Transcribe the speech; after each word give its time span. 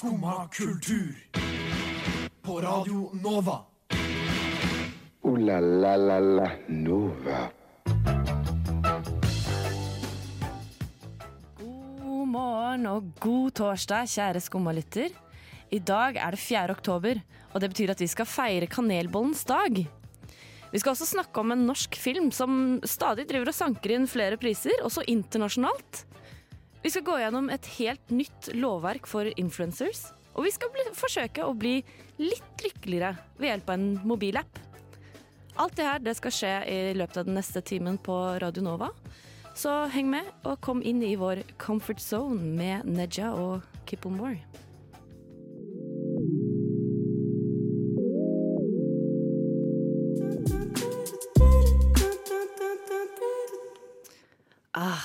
Skumma 0.00 0.48
kultur. 0.48 1.12
På 2.42 2.60
Radio 2.60 3.10
Nova. 3.22 3.58
O-la-la-la-la 5.20 6.46
Nova. 6.68 7.40
God 11.58 12.28
morgen 12.32 12.88
og 12.88 13.12
god 13.20 13.52
torsdag, 13.60 14.08
kjære 14.08 14.40
skummalytter. 14.40 15.12
I 15.68 15.84
dag 15.84 16.16
er 16.16 16.32
det 16.32 16.40
4. 16.48 16.64
oktober, 16.72 17.20
og 17.52 17.60
det 17.60 17.68
betyr 17.74 17.92
at 17.92 18.00
vi 18.00 18.08
skal 18.08 18.24
feire 18.24 18.72
kanelbollens 18.72 19.44
dag. 19.44 19.84
Vi 20.72 20.80
skal 20.80 20.94
også 20.94 21.12
snakke 21.12 21.44
om 21.44 21.52
en 21.52 21.68
norsk 21.68 22.00
film 22.00 22.32
som 22.32 22.80
stadig 22.88 23.28
driver 23.28 23.52
og 23.52 23.60
sanker 23.60 23.98
inn 23.98 24.08
flere 24.08 24.40
priser, 24.40 24.80
også 24.80 25.04
internasjonalt. 25.12 26.06
Vi 26.80 26.90
skal 26.90 27.04
gå 27.04 27.18
gjennom 27.20 27.50
et 27.52 27.66
helt 27.76 28.12
nytt 28.14 28.48
lovverk 28.56 29.08
for 29.10 29.28
influencers, 29.36 30.06
og 30.32 30.46
vi 30.46 30.52
skal 30.54 30.70
bli, 30.72 30.86
forsøke 30.96 31.44
å 31.44 31.52
bli 31.52 31.80
litt 32.20 32.64
lykkeligere 32.64 33.16
ved 33.36 33.50
hjelp 33.50 33.68
av 33.68 33.76
en 33.76 33.90
mobilapp. 34.08 34.60
Alt 35.60 35.76
det 35.76 35.84
her 35.84 36.00
det 36.00 36.14
skal 36.16 36.32
skje 36.32 36.52
i 36.72 36.78
løpet 36.96 37.20
av 37.20 37.28
den 37.28 37.36
neste 37.36 37.60
timen 37.60 37.98
på 38.00 38.16
Radio 38.40 38.64
Nova. 38.64 38.88
Så 39.52 39.74
heng 39.92 40.08
med 40.08 40.30
og 40.46 40.60
kom 40.64 40.80
inn 40.86 41.02
i 41.04 41.18
vår 41.20 41.42
comfort 41.60 42.00
zone 42.00 42.54
med 42.56 42.88
Neja 42.88 43.34
og 43.36 43.66
Kipplemore. 43.90 44.38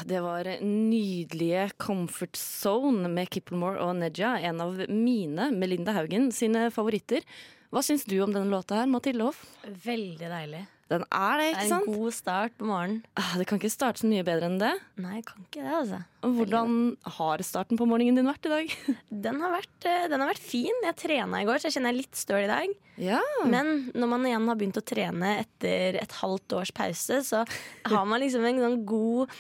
Det 0.04 0.20
var 0.26 0.48
nydelige 0.62 1.70
Comfort 1.78 2.36
Zone 2.36 3.10
med 3.12 3.30
Kipplemore 3.32 3.80
og 3.86 3.96
Neja. 4.00 4.36
En 4.50 4.62
av 4.64 4.78
mine, 4.90 5.52
Melinda 5.56 5.96
Haugen, 5.96 6.32
sine 6.36 6.68
favoritter. 6.74 7.26
Hva 7.74 7.84
syns 7.84 8.06
du 8.08 8.18
om 8.24 8.32
denne 8.34 8.52
låta 8.52 8.82
her, 8.82 8.90
Mathilde 8.92 9.28
Hoff? 9.28 9.42
Veldig 9.86 10.30
deilig. 10.32 10.66
Den 10.86 11.02
er 11.10 11.40
det, 11.42 11.46
Det 11.46 11.54
ikke 11.56 11.64
er 11.66 11.72
en 11.80 11.88
god 11.96 12.14
start 12.14 12.54
på 12.60 12.68
morgenen. 12.70 13.00
Ah, 13.18 13.32
det 13.40 13.48
kan 13.50 13.58
ikke 13.58 13.72
starte 13.74 14.04
så 14.04 14.10
mye 14.10 14.26
bedre 14.26 14.52
enn 14.52 14.60
det. 14.62 14.70
Nei, 15.02 15.16
det 15.18 15.26
kan 15.32 15.48
ikke 15.48 15.64
det, 15.64 15.72
altså. 15.80 16.00
Hvordan 16.38 16.76
har 17.16 17.44
starten 17.48 17.80
på 17.80 17.88
morgenen 17.90 18.20
din 18.20 18.30
vært 18.30 18.46
i 18.46 18.52
dag? 18.54 18.76
Den 19.26 19.42
har 19.42 19.56
vært, 19.56 19.88
eh, 19.90 20.06
den 20.12 20.22
har 20.22 20.30
vært 20.30 20.46
fin. 20.46 20.84
Jeg 20.86 20.98
trena 21.02 21.42
i 21.42 21.48
går, 21.50 21.58
så 21.58 21.70
jeg 21.72 21.78
kjenner 21.78 21.90
jeg 21.90 21.96
er 21.96 22.02
litt 22.04 22.20
støl 22.20 22.46
i 22.46 22.52
dag. 22.52 22.76
Ja. 23.02 23.24
Men 23.50 23.90
når 23.98 24.12
man 24.14 24.30
igjen 24.30 24.48
har 24.52 24.60
begynt 24.62 24.78
å 24.80 24.86
trene 24.86 25.34
etter 25.42 25.98
et 26.04 26.16
halvt 26.22 26.56
års 26.60 26.74
pause, 26.76 27.20
så 27.26 27.42
har 27.90 28.06
man 28.06 28.22
liksom 28.22 28.46
en 28.46 28.62
sånn 28.62 28.80
god 28.88 29.34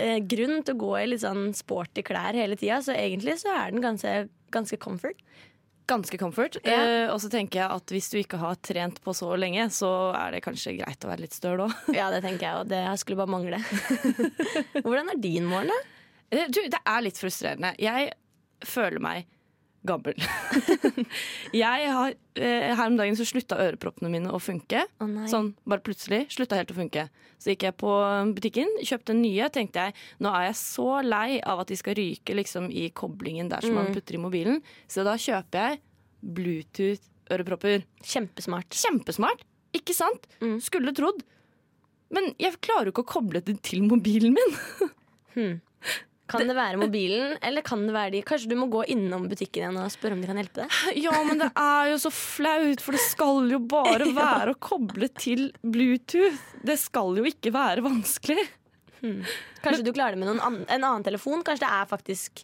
eh, 0.00 0.18
grunn 0.24 0.62
til 0.64 0.74
å 0.76 0.80
gå 0.80 0.90
i 1.02 1.06
litt 1.12 1.22
sånn 1.22 1.50
sporty 1.56 2.02
klær 2.06 2.36
hele 2.38 2.56
tida. 2.58 2.80
Så 2.84 2.96
egentlig 2.96 3.36
så 3.42 3.52
er 3.54 3.74
den 3.74 3.84
ganske, 3.84 4.14
ganske 4.54 4.78
comfort. 4.82 5.20
Ganske 5.90 6.18
comfort. 6.22 6.56
Ja. 6.62 6.76
Eh, 6.86 7.06
og 7.10 7.18
så 7.22 7.30
tenker 7.32 7.60
jeg 7.64 7.76
at 7.80 7.90
hvis 7.94 8.10
du 8.12 8.18
ikke 8.20 8.38
har 8.38 8.58
trent 8.62 9.00
på 9.02 9.14
så 9.16 9.32
lenge, 9.40 9.64
så 9.74 9.88
er 10.14 10.36
det 10.36 10.42
kanskje 10.44 10.76
greit 10.78 11.02
å 11.06 11.10
være 11.10 11.24
litt 11.24 11.34
støl 11.34 11.64
òg. 11.66 11.72
Ja, 11.96 12.10
det 12.14 12.20
tenker 12.26 12.46
jeg, 12.46 12.60
og 12.62 12.70
det 12.70 12.82
skulle 13.02 13.18
bare 13.18 13.34
mangle. 13.34 13.58
Hvordan 14.84 15.10
er 15.14 15.20
din 15.22 15.48
morgen, 15.50 15.72
da? 15.72 15.80
Eh, 16.30 16.46
Du, 16.52 16.60
det 16.70 16.78
er 16.86 17.02
litt 17.02 17.18
frustrerende. 17.18 17.72
Jeg 17.82 18.12
føler 18.66 19.02
meg 19.02 19.26
gammel. 19.86 20.14
jeg 21.56 21.86
har 21.94 22.12
eh, 22.36 22.70
Her 22.76 22.86
om 22.90 22.96
dagen 22.98 23.16
så 23.16 23.24
slutta 23.28 23.56
øreproppene 23.62 24.10
mine 24.12 24.32
å 24.34 24.40
funke. 24.42 24.82
Oh. 25.00 25.08
Sånn 25.30 25.52
bare 25.68 25.80
plutselig. 25.86 26.26
Slutta 26.34 26.58
helt 26.58 26.72
å 26.74 26.76
funke. 26.76 27.06
Så 27.40 27.54
gikk 27.54 27.64
jeg 27.68 27.76
på 27.80 27.92
butikken, 28.36 28.68
kjøpte 28.84 29.16
nye. 29.16 29.48
Tenkte 29.54 29.86
jeg 29.86 29.96
nå 30.20 30.32
er 30.36 30.50
jeg 30.50 30.58
så 30.60 30.88
lei 31.06 31.38
av 31.40 31.62
at 31.62 31.70
de 31.72 31.78
skal 31.80 31.96
ryke 31.96 32.36
liksom 32.36 32.68
i 32.72 32.90
koblingen 32.92 33.48
der 33.48 33.64
som 33.64 33.72
Mm. 33.72 33.78
man 33.84 33.94
putter 33.94 34.18
i 34.18 34.20
mobilen. 34.20 34.60
Så 34.90 35.04
da 35.06 35.14
kjøper 35.16 35.70
jeg 35.70 35.80
Bluetooth-ørepropper. 36.36 37.84
Kjempesmart. 38.04 38.68
Kjempesmart, 38.76 39.44
ikke 39.76 39.94
sant? 39.96 40.26
Mm. 40.44 40.58
Skulle 40.60 40.92
trodd. 40.96 41.22
Men 42.12 42.32
jeg 42.42 42.58
klarer 42.60 42.90
jo 42.90 42.92
ikke 42.96 43.06
å 43.06 43.12
koble 43.16 43.40
det 43.46 43.60
til 43.62 43.84
mobilen 43.86 44.34
min. 44.36 44.56
Kan 46.30 46.46
det 46.50 46.54
være 46.56 46.78
mobilen, 46.80 47.34
eller 47.42 47.64
kan 47.66 47.82
det 47.86 47.94
være 47.94 48.12
de 48.14 48.22
Kanskje 48.26 48.50
du 48.52 48.56
må 48.60 48.68
gå 48.72 48.84
innom 48.94 49.26
butikken 49.30 49.64
igjen 49.66 49.78
og 49.82 49.90
spørre 49.92 50.16
om 50.16 50.22
de 50.22 50.30
kan 50.30 50.38
hjelpe 50.40 50.62
deg? 50.62 50.78
Ja, 51.04 51.14
men 51.26 51.42
det 51.42 51.50
er 51.58 51.90
jo 51.92 51.98
så 52.04 52.12
flaut, 52.14 52.80
for 52.84 52.96
det 52.96 53.02
skal 53.04 53.50
jo 53.54 53.60
bare 53.70 54.08
være 54.22 54.54
å 54.54 54.58
koble 54.62 55.08
til 55.18 55.48
Bluetooth. 55.62 56.38
Det 56.66 56.78
skal 56.80 57.18
jo 57.20 57.26
ikke 57.28 57.52
være 57.54 57.84
vanskelig. 57.86 58.46
Kanskje 59.00 59.84
du 59.86 59.92
klarer 59.96 60.16
det 60.16 60.20
med 60.20 60.34
an 60.44 60.60
en 60.68 60.84
annen 60.84 61.04
telefon? 61.06 61.42
Kanskje 61.46 61.64
det 61.66 61.72
er 61.80 61.88
faktisk 61.90 62.42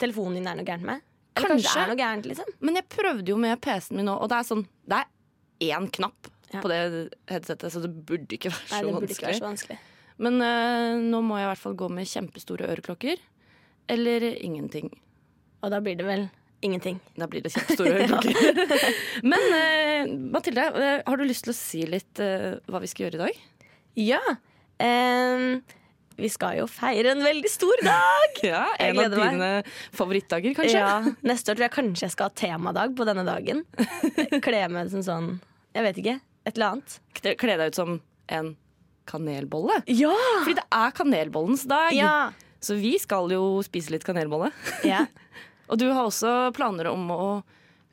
telefonen 0.00 0.38
din 0.38 0.46
det 0.48 0.52
er 0.54 0.58
noe 0.62 0.68
gærent 0.68 0.86
med? 0.88 1.04
Eller 1.38 1.52
kanskje, 1.52 1.68
Kanskje. 1.68 1.74
det 1.78 1.84
er 1.84 1.92
noe 1.92 2.00
gærent, 2.00 2.26
liksom? 2.32 2.48
Men 2.66 2.78
jeg 2.80 2.86
prøvde 2.90 3.30
jo 3.30 3.36
med 3.38 3.60
PC-en 3.62 3.98
min 4.00 4.08
nå, 4.08 4.14
og 4.18 4.30
det 4.32 4.38
er 4.40 4.46
sånn 4.48 4.64
Det 4.88 4.98
er 5.02 5.72
én 5.78 5.88
knapp 5.94 6.32
Ja. 6.48 6.62
på 6.64 6.68
det 6.72 6.78
headsetet, 7.28 7.68
så 7.74 7.82
det 7.84 7.90
burde 8.08 8.32
ikke 8.38 8.48
være 8.48 8.70
Nei, 8.72 8.78
så 8.80 8.86
det 8.86 8.92
burde 8.94 9.12
ikke 9.12 9.26
være 9.26 9.36
så 9.38 9.44
vanskelig. 9.44 9.76
Men 10.18 10.40
eh, 10.42 10.96
nå 10.98 11.20
må 11.22 11.38
jeg 11.38 11.46
i 11.46 11.50
hvert 11.52 11.62
fall 11.62 11.76
gå 11.78 11.88
med 11.94 12.08
kjempestore 12.10 12.68
øreklokker. 12.74 13.20
Eller 13.88 14.26
ingenting. 14.44 14.90
Og 15.62 15.72
da 15.72 15.80
blir 15.82 15.96
det 15.98 16.06
vel 16.06 16.26
ingenting. 16.66 16.98
Da 17.18 17.28
blir 17.30 17.44
det 17.44 17.52
kjempestore 17.54 17.94
øreklokker. 18.02 18.84
Men 19.30 19.46
eh, 19.60 20.12
Mathilde, 20.34 20.68
eh, 20.74 21.00
har 21.06 21.16
du 21.20 21.26
lyst 21.28 21.46
til 21.46 21.54
å 21.54 21.58
si 21.58 21.84
litt 21.86 22.18
hva 22.18 22.82
vi 22.82 22.90
skal 22.90 23.06
gjøre 23.08 23.20
i 23.20 23.24
dag? 23.26 23.42
Ja. 23.98 24.22
Um, 24.78 25.60
vi 26.18 26.28
skal 26.30 26.58
jo 26.60 26.66
feire 26.70 27.12
en 27.14 27.22
veldig 27.24 27.50
stor 27.50 27.80
dag! 27.86 28.04
Ja, 28.46 28.64
En 28.78 28.98
av 29.02 29.10
dine 29.10 29.32
meg. 29.38 29.68
favorittdager, 29.94 30.54
kanskje? 30.54 30.78
Ja, 30.78 30.98
Neste 31.26 31.50
år 31.50 31.58
tror 31.58 31.66
jeg 31.66 31.74
kanskje 31.74 32.04
jeg 32.06 32.14
skal 32.14 32.28
ha 32.30 32.34
temadag 32.38 32.94
på 32.98 33.06
denne 33.08 33.24
dagen. 33.26 33.64
Kle 34.44 34.60
meg 34.70 34.90
som 34.92 35.02
sånn 35.02 35.28
Jeg 35.74 35.86
vet 35.88 35.98
ikke. 36.02 36.14
Et 36.46 36.54
eller 36.54 36.76
annet. 36.76 36.98
Kle 37.18 37.56
deg 37.58 37.72
ut 37.72 37.78
som 37.78 37.96
en 38.34 38.52
kanelbolle. 39.08 39.80
Ja! 39.90 40.14
Fordi 40.44 40.58
det 40.60 40.66
er 40.78 40.94
kanelbollens 40.96 41.64
dag. 41.68 41.92
Ja. 41.96 42.14
Så 42.60 42.76
vi 42.78 42.96
skal 43.00 43.30
jo 43.32 43.58
spise 43.66 43.94
litt 43.94 44.06
kanelbolle. 44.06 44.52
ja. 44.86 45.06
Og 45.68 45.76
du 45.76 45.90
har 45.92 46.06
også 46.08 46.30
planer 46.56 46.88
om 46.88 47.10
å 47.12 47.24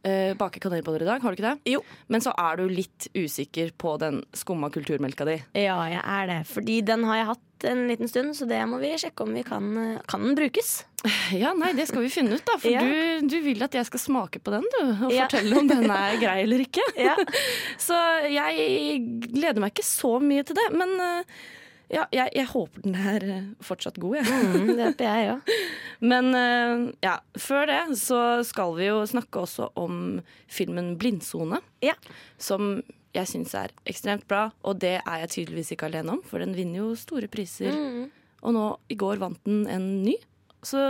eh, 0.05 0.33
bake 0.38 0.61
kanelboller 0.63 1.01
i 1.03 1.09
dag, 1.09 1.21
har 1.25 1.33
du 1.33 1.39
ikke 1.39 1.49
det? 1.55 1.71
Jo. 1.73 1.81
Men 2.13 2.21
så 2.23 2.31
er 2.38 2.61
du 2.61 2.67
litt 2.69 3.07
usikker 3.17 3.71
på 3.81 3.97
den 4.01 4.21
skumma 4.38 4.69
kulturmelka 4.73 5.25
di. 5.27 5.39
Ja, 5.57 5.79
jeg 5.89 6.01
er 6.03 6.29
det. 6.31 6.39
Fordi 6.51 6.79
den 6.85 7.03
har 7.09 7.19
jeg 7.23 7.29
hatt 7.33 7.41
en 7.71 7.85
liten 7.89 8.09
stund, 8.11 8.35
så 8.38 8.45
det 8.45 8.59
må 8.69 8.77
vi 8.81 8.91
sjekke 8.99 9.23
om 9.25 9.31
vi 9.33 9.41
kan 9.47 9.71
Kan 10.11 10.25
den 10.27 10.35
brukes. 10.38 10.83
Ja, 11.33 11.51
nei, 11.57 11.71
det 11.77 11.88
skal 11.89 12.01
vi 12.03 12.09
finne 12.13 12.35
ut, 12.38 12.45
da. 12.45 12.57
For 12.61 12.69
Ja. 12.75 12.81
du, 12.85 13.27
du 13.31 13.38
vil 13.45 13.61
at 13.66 13.73
jeg 13.77 13.85
skal 13.89 14.01
smake 14.03 14.41
på 14.43 14.53
den, 14.55 14.66
du. 14.75 14.81
Og 15.07 15.13
Ja. 15.16 15.25
fortelle 15.27 15.57
om 15.63 15.67
den 15.71 15.85
er 15.89 16.17
grei 16.23 16.39
eller 16.43 16.66
ikke. 16.66 16.85
Ja. 16.99 17.16
Så 17.81 17.97
jeg 18.29 19.01
gleder 19.31 19.61
meg 19.63 19.73
ikke 19.75 19.87
så 19.87 20.17
mye 20.22 20.43
til 20.45 20.57
det. 20.59 20.69
Men 20.77 20.95
eh, 20.99 21.37
ja, 21.91 22.06
jeg, 22.13 22.31
jeg 22.34 22.47
håper 22.50 22.84
den 22.85 22.96
er 22.97 23.25
eh, 23.29 23.47
fortsatt 23.63 24.00
god, 24.01 24.18
jeg. 24.19 24.25
Mm, 24.25 24.72
det 24.73 24.88
håper 24.90 25.07
jeg 25.07 25.31
òg. 25.35 25.51
Men 26.12 26.29
eh, 26.38 26.85
ja, 27.06 27.16
før 27.40 27.69
det 27.69 27.79
så 28.01 28.22
skal 28.47 28.73
vi 28.78 28.90
jo 28.90 29.03
snakke 29.09 29.44
også 29.46 29.69
om 29.79 30.19
filmen 30.51 30.96
'Blindsone'. 30.97 31.62
Ja. 31.85 31.96
Som 32.41 32.79
jeg 33.16 33.29
syns 33.31 33.53
er 33.56 33.72
ekstremt 33.88 34.25
bra, 34.28 34.50
og 34.66 34.81
det 34.81 34.97
er 34.97 35.22
jeg 35.23 35.31
tydeligvis 35.38 35.72
ikke 35.75 35.88
alene 35.88 36.18
om, 36.18 36.23
for 36.25 36.44
den 36.44 36.56
vinner 36.57 36.81
jo 36.81 36.90
store 37.00 37.29
priser. 37.31 37.72
Mm. 37.72 38.09
Og 38.46 38.57
nå 38.57 38.66
i 38.91 38.97
går 39.00 39.22
vant 39.22 39.40
den 39.47 39.63
en 39.72 39.88
ny. 40.03 40.17
Så 40.66 40.81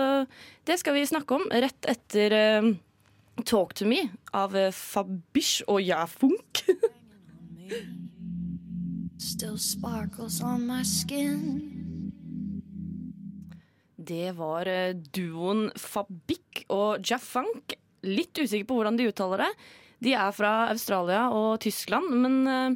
det 0.65 0.79
skal 0.79 0.95
vi 0.95 1.05
snakke 1.05 1.35
om 1.37 1.45
rett 1.51 1.91
etter 1.91 2.33
uh, 2.63 2.71
'Talk 3.43 3.75
to 3.75 3.85
Me' 3.85 4.07
av 4.33 4.55
Fabish 4.71 5.61
og 5.67 5.83
Jafunk. 5.83 6.63
Still 9.17 9.57
sparkles 9.57 10.41
on 10.41 10.65
my 10.67 10.83
skin. 10.83 11.71
Det 13.97 14.31
var 14.37 14.67
eh, 14.67 14.93
duoen 14.93 15.69
Fabik 15.79 16.65
og 16.69 16.99
Jafank. 17.05 17.77
Litt 18.05 18.37
usikker 18.37 18.67
på 18.69 18.77
hvordan 18.77 18.99
de 18.99 19.07
uttaler 19.09 19.45
det. 19.47 19.53
De 20.05 20.13
er 20.13 20.35
fra 20.35 20.51
Australia 20.69 21.29
og 21.33 21.55
Tyskland, 21.63 22.11
men 22.21 22.35
eh, 22.51 22.75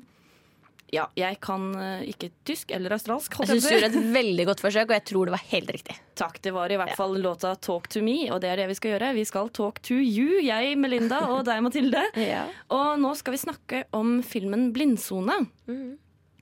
ja, 0.96 1.06
jeg 1.20 1.38
kan 1.44 1.68
eh, 1.78 2.08
ikke 2.10 2.32
tysk 2.48 2.72
eller 2.74 2.96
australsk. 2.96 3.36
Jeg 3.44 3.52
syns 3.52 3.68
du 3.68 3.76
gjorde 3.76 3.92
et 3.92 4.10
veldig 4.16 4.48
godt 4.50 4.64
forsøk, 4.64 4.90
og 4.90 4.96
jeg 4.98 5.06
tror 5.12 5.30
det 5.30 5.36
var 5.36 5.46
helt 5.52 5.72
riktig. 5.76 6.00
Takk, 6.18 6.40
det 6.42 6.56
var 6.56 6.72
i 6.74 6.80
hvert 6.82 6.96
fall 6.98 7.20
låta 7.22 7.54
'Talk 7.60 7.92
to 7.94 8.02
me', 8.02 8.32
og 8.34 8.42
det 8.42 8.50
er 8.50 8.64
det 8.64 8.70
vi 8.72 8.80
skal 8.80 8.96
gjøre. 8.96 9.14
Vi 9.20 9.28
skal 9.28 9.52
talk 9.54 9.84
to 9.86 10.00
you, 10.00 10.40
jeg, 10.42 10.76
Melinda, 10.80 11.28
og 11.30 11.44
deg, 11.46 11.62
Mathilde. 11.68 12.08
Ja. 12.32 12.48
Og 12.74 12.96
nå 13.04 13.14
skal 13.20 13.36
vi 13.36 13.44
snakke 13.46 13.84
om 13.94 14.22
filmen 14.24 14.72
'Blindsone'. 14.74 15.44
Mhm. 15.68 15.98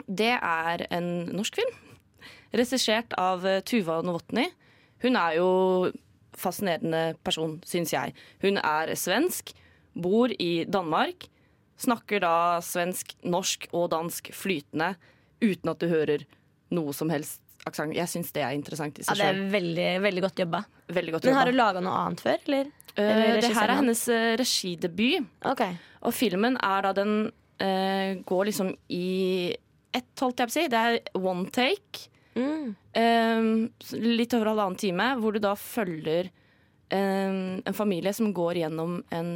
Det 0.07 0.33
er 0.35 0.85
en 0.93 1.09
norsk 1.35 1.59
film. 1.59 1.73
Regissert 2.55 3.13
av 3.19 3.45
eh, 3.47 3.61
Tuva 3.67 3.99
Novotny. 4.05 4.47
Hun 5.03 5.17
er 5.19 5.37
jo 5.37 5.49
fascinerende 6.37 7.17
person, 7.25 7.57
syns 7.67 7.93
jeg. 7.93 8.13
Hun 8.43 8.59
er 8.61 8.93
svensk, 8.97 9.51
bor 9.97 10.31
i 10.31 10.65
Danmark. 10.69 11.27
Snakker 11.81 12.21
da 12.23 12.35
svensk, 12.65 13.13
norsk 13.25 13.67
og 13.73 13.91
dansk 13.93 14.31
flytende 14.33 14.95
uten 15.43 15.73
at 15.73 15.81
du 15.81 15.89
hører 15.91 16.23
noe 16.73 16.93
som 16.95 17.11
helst 17.13 17.43
aksent. 17.67 17.95
Jeg 17.97 18.09
syns 18.09 18.33
det 18.35 18.43
er 18.45 18.55
interessant 18.57 18.97
i 18.97 19.03
Ja, 19.03 19.11
seg 19.11 19.21
det 19.21 19.29
er 19.29 19.53
veldig, 19.53 19.89
veldig 20.05 20.23
godt 20.25 20.41
jobba. 20.45 20.63
Veldig 20.87 21.15
godt 21.15 21.27
Men 21.27 21.37
har 21.37 21.51
du 21.51 21.57
laga 21.57 21.83
noe 21.83 22.01
annet 22.05 22.23
før, 22.23 22.39
eller? 22.47 22.71
Eller 22.97 23.41
det 23.43 23.53
her 23.53 23.69
er 23.69 23.77
hennes 23.77 24.07
eh, 24.09 24.31
regidebut. 24.39 25.27
Okay. 25.51 25.75
Og 26.07 26.15
filmen 26.17 26.57
er 26.65 26.87
da 26.87 26.93
den 26.97 27.13
uh, 27.29 28.11
går 28.25 28.49
liksom 28.49 28.71
i 28.93 29.53
ett, 29.97 30.11
holdt 30.21 30.41
jeg 30.41 30.49
på 30.49 30.53
å 30.53 30.57
si. 30.57 30.65
Det 30.71 30.83
er 30.89 30.99
one 31.19 31.47
take. 31.53 32.07
Mm. 32.37 32.75
Um, 32.93 33.47
litt 33.97 34.35
over 34.37 34.51
halvannen 34.51 34.79
time, 34.79 35.09
hvor 35.21 35.33
du 35.33 35.41
da 35.41 35.55
følger 35.57 36.29
um, 36.93 37.57
en 37.65 37.77
familie 37.77 38.13
som 38.13 38.33
går 38.35 38.61
gjennom 38.61 38.99
en 39.13 39.31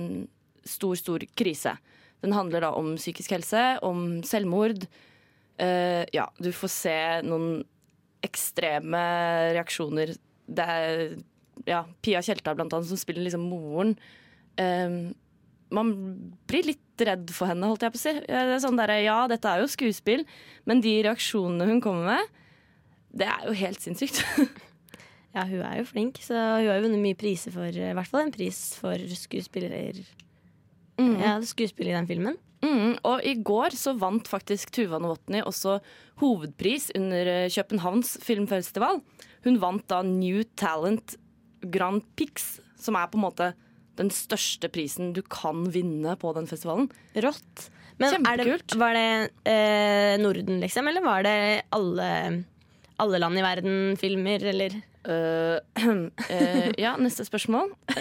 stor, 0.67 0.95
stor 0.99 1.25
krise. 1.37 1.73
Den 2.21 2.35
handler 2.37 2.67
da 2.67 2.73
om 2.77 2.93
psykisk 2.99 3.33
helse, 3.33 3.63
om 3.85 4.21
selvmord. 4.27 4.85
Uh, 5.61 6.05
ja, 6.13 6.27
du 6.37 6.51
får 6.53 6.73
se 6.73 6.97
noen 7.25 7.63
ekstreme 8.21 9.01
reaksjoner. 9.57 10.13
Det 10.45 10.67
er 10.77 11.01
ja, 11.65 11.83
Pia 12.01 12.21
Tjelta 12.25 12.53
blant 12.57 12.73
annet, 12.73 12.89
som 12.89 12.99
spiller 12.99 13.25
liksom 13.25 13.49
moren. 13.49 13.95
Um, 14.61 15.13
man 15.73 15.91
blir 16.49 16.67
litt 16.73 16.85
redd 17.07 17.31
for 17.36 17.51
henne, 17.51 17.68
holdt 17.69 17.86
jeg 17.86 17.94
på 17.94 18.00
å 18.00 18.03
si. 18.03 18.13
Det 18.25 18.42
er 18.42 18.63
sånn 18.63 18.80
der, 18.80 18.94
ja, 19.03 19.19
dette 19.31 19.50
er 19.50 19.63
jo 19.63 19.69
skuespill, 19.71 20.25
men 20.69 20.83
de 20.83 20.98
reaksjonene 21.07 21.69
hun 21.69 21.81
kommer 21.83 22.13
med, 22.13 22.36
det 23.21 23.27
er 23.27 23.48
jo 23.48 23.56
helt 23.63 23.81
sinnssykt. 23.83 24.24
Ja, 25.31 25.45
hun 25.48 25.62
er 25.63 25.77
jo 25.80 25.86
flink, 25.88 26.18
så 26.19 26.36
hun 26.36 26.65
har 26.68 26.75
jo 26.75 26.81
vunnet 26.83 27.00
mye 27.00 27.15
priser 27.15 27.53
for 27.56 27.71
I 27.71 27.94
hvert 27.95 28.09
fall 28.12 28.25
en 28.25 28.33
pris 28.36 28.57
for 28.75 29.00
skuespiller 29.15 29.71
Ja, 31.00 31.38
skuespill 31.48 31.88
i 31.88 31.95
den 31.95 32.09
filmen. 32.09 32.36
Mm, 32.62 32.98
og 33.07 33.24
i 33.25 33.33
går 33.42 33.74
så 33.80 33.95
vant 33.98 34.27
faktisk 34.30 34.74
Tuva 34.75 35.00
Novotny 35.01 35.39
også 35.42 35.80
hovedpris 36.21 36.92
under 36.98 37.30
eh, 37.31 37.50
Københavns 37.50 38.18
filmfestival. 38.21 39.00
Hun 39.48 39.57
vant 39.63 39.88
da 39.89 40.03
New 40.06 40.44
Talent 40.59 41.15
Grand 41.74 42.06
Prix, 42.19 42.59
som 42.77 43.00
er 43.00 43.09
på 43.09 43.18
en 43.18 43.25
måte 43.25 43.48
den 43.99 44.11
største 44.13 44.69
prisen 44.71 45.11
du 45.15 45.21
kan 45.25 45.65
vinne 45.73 46.15
på 46.19 46.31
den 46.38 46.47
festivalen. 46.49 46.89
Rått. 47.15 47.67
Men 48.01 48.25
er 48.25 48.39
det, 48.39 48.47
Kjempekult. 48.47 48.77
var 48.81 48.95
det 48.97 49.51
eh, 49.51 50.15
Norden, 50.21 50.61
liksom, 50.63 50.88
eller 50.89 51.03
var 51.05 51.25
det 51.27 51.35
alle, 51.75 52.07
alle 53.03 53.21
land 53.21 53.38
i 53.38 53.43
verden 53.45 53.75
filmer, 53.99 54.47
eller? 54.53 54.79
Uh, 55.01 55.57
uh, 55.81 56.69
ja, 56.81 56.95
neste 57.01 57.25
spørsmål. 57.25 57.73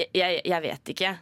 jeg, 0.00 0.08
jeg, 0.14 0.40
jeg 0.44 0.62
vet 0.66 0.94
ikke. 0.94 1.16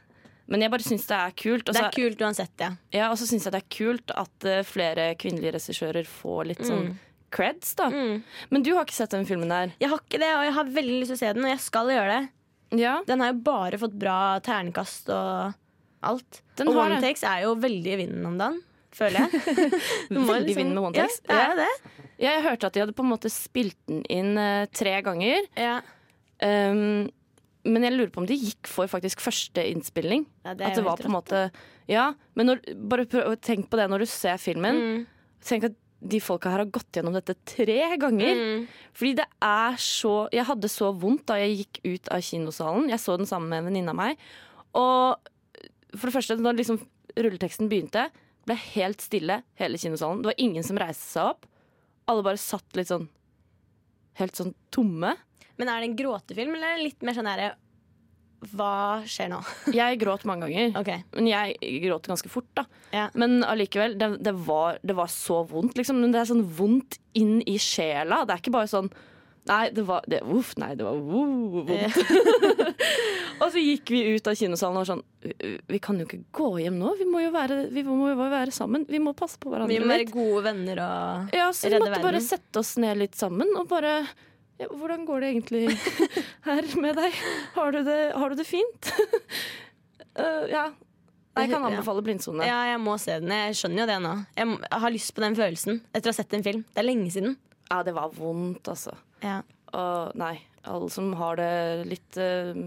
Men 0.48 0.64
jeg 0.64 0.72
bare 0.72 0.84
syns 0.84 1.04
det 1.08 1.18
er 1.18 1.34
kult. 1.36 1.68
Også, 1.68 1.76
Det 1.76 1.84
er 1.84 1.96
kult 1.96 2.22
uansett, 2.24 2.62
ja. 2.62 2.70
ja, 2.94 3.10
og 3.12 3.18
så 3.20 3.28
syns 3.28 3.44
jeg 3.44 3.52
det 3.52 3.60
er 3.60 3.74
kult 3.74 4.14
at 4.16 4.46
eh, 4.48 4.62
flere 4.64 5.10
kvinnelige 5.20 5.52
regissører 5.58 6.08
får 6.08 6.48
litt 6.52 6.62
sånn 6.64 6.94
creds, 7.34 7.74
da. 7.76 7.90
Mm. 7.92 8.22
Men 8.48 8.64
du 8.64 8.70
har 8.72 8.86
ikke 8.86 8.96
sett 8.96 9.12
den 9.12 9.28
filmen 9.28 9.52
der? 9.52 9.74
Jeg 9.76 9.92
har 9.92 10.00
ikke 10.00 10.20
det, 10.22 10.30
og 10.38 10.46
jeg 10.46 10.54
har 10.56 10.70
veldig 10.78 10.94
lyst 11.02 11.12
til 11.12 11.18
å 11.18 11.20
se 11.20 11.32
den, 11.36 11.44
og 11.44 11.52
jeg 11.52 11.60
skal 11.66 11.92
gjøre 11.92 12.14
det. 12.14 12.22
Ja, 12.76 12.98
Den 13.06 13.22
har 13.24 13.32
jo 13.32 13.40
bare 13.46 13.78
fått 13.80 13.94
bra 13.96 14.38
ternekast 14.44 15.08
og 15.14 15.54
alt. 16.04 16.42
Den 16.58 16.70
og 16.70 16.80
one 16.82 16.98
takes 17.02 17.24
er 17.26 17.46
jo 17.46 17.54
veldig 17.58 17.94
i 17.94 18.00
vinden 18.02 18.26
om 18.28 18.36
dagen, 18.38 18.58
føler 18.94 19.24
jeg. 19.24 19.42
Veldig 20.10 20.24
i 20.24 20.46
liksom- 20.48 20.60
vinden 20.60 20.74
med 20.76 20.88
one 20.90 20.96
takes. 20.98 21.20
Ja, 21.24 21.34
det 21.34 21.44
er 21.44 21.60
det. 21.62 22.06
Ja, 22.18 22.32
jeg 22.32 22.44
hørte 22.48 22.68
at 22.68 22.74
de 22.74 22.82
hadde 22.82 22.96
på 22.98 23.04
en 23.06 23.12
måte 23.12 23.30
spilt 23.30 23.78
den 23.88 24.02
inn 24.10 24.34
uh, 24.36 24.66
tre 24.74 24.96
ganger. 25.06 25.46
Ja. 25.56 25.78
Um, 26.42 27.08
men 27.68 27.84
jeg 27.84 27.94
lurer 27.94 28.10
på 28.14 28.22
om 28.22 28.28
de 28.28 28.36
gikk 28.38 28.68
for 28.70 28.90
faktisk 28.90 29.22
første 29.22 29.62
innspilling. 29.70 30.26
Ja, 30.46 30.54
det 30.54 30.70
at 30.70 30.78
det 30.78 30.86
var 30.86 31.00
på 31.00 31.08
en 31.08 31.16
måte 31.16 31.44
Ja, 31.90 32.12
men 32.38 32.50
når, 32.50 32.62
bare 32.90 33.06
prøv, 33.08 33.36
tenk 33.44 33.68
på 33.70 33.80
det 33.80 33.88
når 33.90 34.04
du 34.04 34.10
ser 34.10 34.38
filmen. 34.40 34.78
Mm. 34.78 35.06
Tenk 35.48 35.70
at 35.70 35.76
de 35.98 36.20
folka 36.22 36.52
her 36.52 36.62
har 36.62 36.70
gått 36.70 36.94
gjennom 36.94 37.16
dette 37.16 37.34
tre 37.48 37.80
ganger. 37.98 38.38
Mm. 38.38 38.66
Fordi 38.94 39.16
det 39.18 39.26
er 39.42 39.78
så 39.82 40.12
Jeg 40.34 40.46
hadde 40.46 40.70
så 40.70 40.92
vondt 40.94 41.26
da 41.30 41.38
jeg 41.40 41.64
gikk 41.64 41.80
ut 41.84 42.12
av 42.14 42.22
kinosalen. 42.22 42.88
Jeg 42.92 43.02
så 43.02 43.16
den 43.18 43.28
sammen 43.30 43.50
med 43.50 43.62
en 43.62 43.70
venninne 43.70 43.94
av 43.94 43.98
meg. 43.98 44.24
Og 44.78 45.30
for 45.96 46.08
det 46.08 46.14
første, 46.14 46.38
da 46.38 46.54
liksom 46.54 46.80
rulleteksten 47.18 47.70
begynte, 47.70 48.08
ble 48.46 48.56
helt 48.76 49.02
stille 49.04 49.42
hele 49.58 49.80
kinosalen. 49.80 50.22
Det 50.22 50.30
var 50.30 50.42
ingen 50.44 50.66
som 50.66 50.78
reiste 50.80 51.08
seg 51.10 51.32
opp. 51.32 51.48
Alle 52.08 52.24
bare 52.24 52.40
satt 52.40 52.78
litt 52.78 52.92
sånn 52.92 53.08
Helt 54.18 54.34
sånn 54.34 54.48
tomme. 54.74 55.12
Men 55.62 55.68
er 55.70 55.78
det 55.78 55.86
en 55.92 55.98
gråtefilm, 56.00 56.56
eller 56.56 56.72
er 56.74 56.80
litt 56.82 57.04
mer 57.06 57.14
sånn 57.14 57.28
herre 57.30 57.52
Hva 58.54 59.02
skjer 59.08 59.32
nå? 59.32 59.40
Jeg 59.74 59.98
gråt 59.98 60.22
mange 60.28 60.46
ganger. 60.46 60.76
Okay. 60.78 61.02
Men 61.16 61.26
jeg 61.26 61.56
gråt 61.82 62.06
ganske 62.06 62.30
fort, 62.30 62.46
da. 62.54 62.64
Ja. 62.94 63.08
Men 63.18 63.40
allikevel, 63.42 63.96
det, 63.98 64.12
det, 64.22 64.34
var, 64.46 64.78
det 64.86 64.94
var 64.94 65.10
så 65.10 65.40
vondt, 65.50 65.74
liksom. 65.76 65.98
Men 66.00 66.14
det 66.14 66.20
er 66.22 66.30
sånn 66.30 66.44
vondt 66.58 67.00
inn 67.18 67.40
i 67.50 67.56
sjela. 67.58 68.22
Det 68.28 68.36
er 68.36 68.44
ikke 68.44 68.54
bare 68.60 68.70
sånn 68.70 68.90
Nei, 69.48 69.70
det 69.72 69.80
var 69.88 70.04
det, 70.04 70.18
Uff, 70.28 70.50
nei, 70.60 70.74
det 70.76 70.84
var 70.84 70.92
uh, 70.92 71.62
vondt. 71.64 71.96
og 73.40 73.46
så 73.54 73.62
gikk 73.62 73.88
vi 73.94 74.02
ut 74.12 74.26
av 74.28 74.36
kinosalen 74.36 74.76
og 74.76 74.82
var 74.82 74.88
sånn 74.90 75.02
"Uh, 75.24 75.54
Vi 75.72 75.78
kan 75.80 75.96
jo 75.96 76.04
ikke 76.04 76.18
gå 76.36 76.48
hjem 76.60 76.76
nå. 76.76 76.90
Vi 76.98 77.06
må 77.08 77.22
jo 77.24 77.30
være, 77.32 77.56
vi 77.72 77.84
må 77.86 78.10
jo 78.10 78.18
være 78.20 78.52
sammen. 78.52 78.84
Vi 78.90 79.00
må 79.00 79.14
passe 79.16 79.40
på 79.40 79.48
hverandre 79.48 79.72
Vi 79.72 79.80
må 79.80 79.88
være 79.88 80.04
litt. 80.04 80.12
gode 80.12 80.42
venner 80.50 80.82
og 80.84 81.32
Ja, 81.36 81.48
så 81.56 81.70
vi 81.70 81.78
måtte 81.78 81.94
måtte 81.94 82.04
bare 82.10 82.20
sette 82.28 82.60
oss 82.60 82.74
ned 82.82 83.00
litt 83.00 83.16
sammen 83.16 83.54
og 83.56 83.70
bare 83.72 84.02
Hvordan 84.58 85.04
går 85.06 85.22
det 85.22 85.28
egentlig 85.34 85.62
her 86.48 86.68
med 86.82 86.98
deg? 86.98 87.18
Har 87.54 87.72
du 87.76 87.80
det, 87.86 87.98
har 88.18 88.32
du 88.32 88.38
det 88.40 88.46
fint? 88.48 88.90
uh, 90.18 90.46
ja. 90.56 90.68
Jeg 91.38 91.52
kan 91.52 91.62
anbefale 91.68 92.02
Blindsone. 92.02 92.42
Ja, 92.48 92.64
jeg 92.72 92.80
må 92.82 92.96
se 92.98 93.14
den. 93.22 93.30
Jeg 93.30 93.54
skjønner 93.54 93.84
jo 93.84 93.86
det 93.92 93.98
nå. 94.02 94.14
Jeg 94.34 94.80
har 94.82 94.90
lyst 94.90 95.12
på 95.14 95.22
den 95.22 95.36
følelsen 95.38 95.76
etter 95.94 96.10
å 96.10 96.14
ha 96.14 96.16
sett 96.18 96.34
en 96.34 96.42
film. 96.42 96.64
Det 96.74 96.82
er 96.82 96.88
lenge 96.88 97.12
siden. 97.14 97.36
Ja, 97.68 97.84
det 97.86 97.94
var 97.94 98.10
vondt, 98.16 98.66
altså. 98.72 98.96
Ja. 99.22 99.36
Og 99.78 100.16
nei, 100.18 100.32
alle 100.66 100.88
som 100.90 101.12
har 101.20 101.38
det 101.38 101.52
litt 101.92 102.18
uh, 102.18 102.58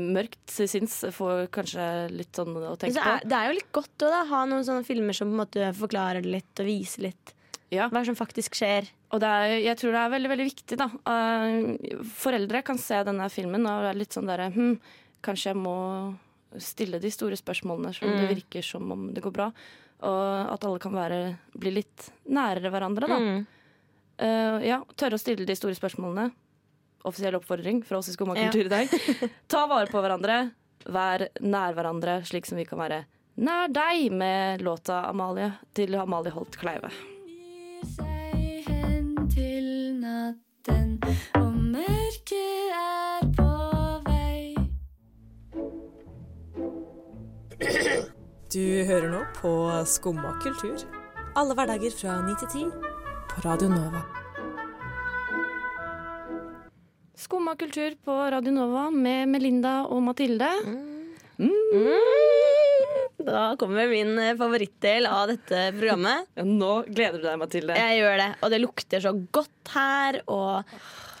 mørkt 0.00 0.40
til 0.50 0.68
sinns, 0.70 0.96
får 1.14 1.46
kanskje 1.54 1.86
litt 2.16 2.34
sånn 2.34 2.56
å 2.56 2.74
tenke 2.80 2.98
på. 2.98 3.14
det 3.28 3.38
er 3.38 3.50
jo 3.52 3.56
litt 3.60 3.70
godt 3.76 4.06
å 4.08 4.10
ha 4.32 4.42
noen 4.48 4.64
sånne 4.66 4.86
filmer 4.88 5.14
som 5.16 5.30
på 5.30 5.36
en 5.36 5.42
måte 5.44 5.70
forklarer 5.78 6.24
det 6.24 6.34
litt 6.38 6.62
og 6.64 6.70
viser 6.72 7.10
litt 7.10 7.34
Ja. 7.74 7.86
hva 7.92 8.02
som 8.06 8.16
faktisk 8.18 8.56
skjer. 8.58 8.88
Og 9.14 9.20
det 9.22 9.30
er, 9.30 9.52
jeg 9.62 9.78
tror 9.78 9.94
det 9.94 10.00
er 10.02 10.12
veldig 10.16 10.30
veldig 10.32 10.46
viktig. 10.48 10.76
da 10.80 10.88
Eh, 11.14 12.02
Foreldre 12.18 12.62
kan 12.66 12.78
se 12.82 12.98
denne 13.06 13.28
filmen 13.30 13.62
og 13.70 13.84
være 13.86 14.00
litt 14.00 14.14
sånn 14.16 14.26
derre 14.26 14.48
hm, 14.54 14.74
Kanskje 15.24 15.52
jeg 15.52 15.60
må 15.62 15.74
stille 16.60 16.98
de 17.02 17.10
store 17.10 17.38
spørsmålene 17.38 17.94
som 17.94 18.10
det 18.10 18.26
Mm. 18.28 18.34
virker 18.36 18.62
som 18.62 18.90
om 18.92 19.06
det 19.14 19.22
går 19.24 19.32
bra. 19.34 19.46
Og 20.04 20.52
at 20.52 20.64
alle 20.64 20.78
kan 20.82 20.92
være, 20.92 21.36
bli 21.56 21.70
litt 21.78 22.10
nærere 22.28 22.70
hverandre. 22.70 23.08
da 23.08 23.18
Mm. 23.18 23.46
Uh, 24.20 24.60
ja, 24.62 24.76
tørre 24.96 25.16
å 25.16 25.18
stille 25.18 25.46
de 25.46 25.56
store 25.56 25.74
spørsmålene. 25.74 26.28
Offisiell 27.04 27.34
oppfordring 27.34 27.82
fra 27.84 27.98
oss 27.98 28.08
i 28.08 28.12
Skumma 28.12 28.34
kultur 28.36 28.66
i 28.66 28.68
dag. 28.68 28.88
Ta 29.48 29.66
vare 29.66 29.86
på 29.90 29.98
hverandre. 30.02 30.52
Vær 30.86 31.28
nær 31.40 31.74
hverandre, 31.74 32.20
slik 32.28 32.46
som 32.46 32.58
vi 32.58 32.64
kan 32.68 32.78
være 32.78 33.04
nær 33.36 33.66
deg 33.74 34.12
med 34.12 34.60
låta 34.62 35.08
Amalie 35.08 35.50
til 35.74 35.94
Amalie 35.98 36.30
Holt 36.30 36.54
Kleive. 36.60 36.92
Og 41.38 41.52
mørket 41.74 42.72
er 42.78 43.28
på 43.36 43.48
vei. 44.06 44.54
Du 48.54 48.64
hører 48.90 49.08
nå 49.12 49.22
på 49.38 49.54
Skumma 49.90 50.34
kultur. 50.42 50.84
Alle 51.34 51.56
hverdager 51.58 51.94
fra 51.98 52.18
9 52.26 52.36
til 52.42 52.48
10 52.66 52.68
på 53.32 53.46
Radio 53.48 53.68
Nova. 53.72 54.04
Skumma 57.18 57.54
kultur 57.58 57.96
på 58.04 58.18
Radio 58.34 58.52
Nova 58.54 58.90
med 58.90 59.26
Melinda 59.32 59.82
og 59.90 60.02
Mathilde. 60.06 60.50
Da 63.24 63.44
kommer 63.60 63.88
min 63.88 64.18
eh, 64.20 64.34
favorittdel 64.36 65.06
av 65.08 65.28
dette 65.32 65.60
programmet. 65.78 66.26
Ja, 66.36 66.44
nå 66.44 66.72
gleder 66.88 67.18
du 67.22 67.24
deg, 67.28 67.38
Mathilde. 67.40 67.76
Jeg 67.78 68.00
gjør 68.02 68.18
det, 68.20 68.28
og 68.44 68.52
det 68.52 68.60
lukter 68.60 69.04
så 69.04 69.14
godt 69.32 69.72
her, 69.74 70.18
og, 70.28 70.74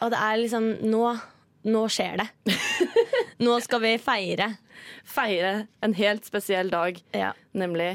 og 0.04 0.12
det 0.12 0.20
er 0.20 0.40
liksom 0.42 0.66
Nå, 0.92 1.02
nå 1.72 1.84
skjer 1.92 2.20
det. 2.20 2.28
Nå 3.44 3.56
skal 3.64 3.80
vi 3.82 3.94
feire. 4.02 4.50
Feire 5.08 5.54
en 5.84 5.94
helt 5.96 6.26
spesiell 6.28 6.68
dag, 6.72 6.98
Ja. 7.16 7.32
nemlig 7.56 7.94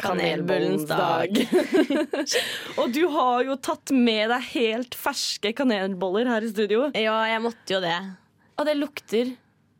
kanelbollens 0.00 0.86
Kanelbullens 0.88 0.88
dag. 0.88 1.34
og 2.80 2.92
du 2.94 3.02
har 3.12 3.42
jo 3.44 3.56
tatt 3.60 3.92
med 3.92 4.30
deg 4.32 4.46
helt 4.54 4.96
ferske 4.96 5.52
kanelboller 5.56 6.28
her 6.30 6.46
i 6.46 6.52
studio. 6.52 6.86
ja, 6.96 7.16
jeg 7.28 7.42
måtte 7.44 7.74
jo 7.76 7.80
det. 7.84 7.96
Og 8.60 8.68
det 8.68 8.76
lukter 8.78 9.32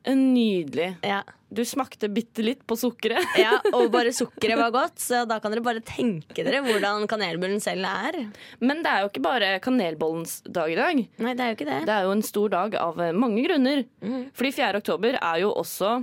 nydelig. 0.08 0.94
Ja. 1.04 1.22
Du 1.50 1.64
smakte 1.66 2.06
bitte 2.08 2.44
litt 2.46 2.60
på 2.68 2.76
sukkeret. 2.78 3.34
ja, 3.40 3.56
Og 3.74 3.88
bare 3.94 4.12
sukkeret 4.14 4.58
var 4.60 4.70
godt, 4.74 5.00
så 5.02 5.24
da 5.28 5.40
kan 5.42 5.50
dere 5.50 5.64
bare 5.66 5.82
tenke 5.82 6.44
dere 6.46 6.62
hvordan 6.62 7.08
kanelbullen 7.10 7.58
selv 7.62 7.88
er. 7.90 8.20
Men 8.62 8.84
det 8.84 8.92
er 8.92 9.02
jo 9.02 9.10
ikke 9.10 9.24
bare 9.24 9.50
kanelbollens 9.64 10.38
dag 10.46 10.70
i 10.70 10.78
dag. 10.78 11.02
Nei, 11.18 11.34
det 11.34 11.44
er 11.44 11.50
jo 11.50 11.58
ikke 11.58 11.68
det. 11.72 11.80
Det 11.90 11.96
er 11.96 12.06
jo 12.06 12.14
en 12.14 12.24
stor 12.26 12.54
dag 12.54 12.78
av 12.78 13.02
eh, 13.02 13.12
mange 13.16 13.42
grunner. 13.48 13.82
Mm. 14.00 14.30
Fordi 14.36 14.54
4. 14.60 14.80
oktober 14.84 15.18
er 15.18 15.42
jo 15.42 15.50
også 15.58 15.98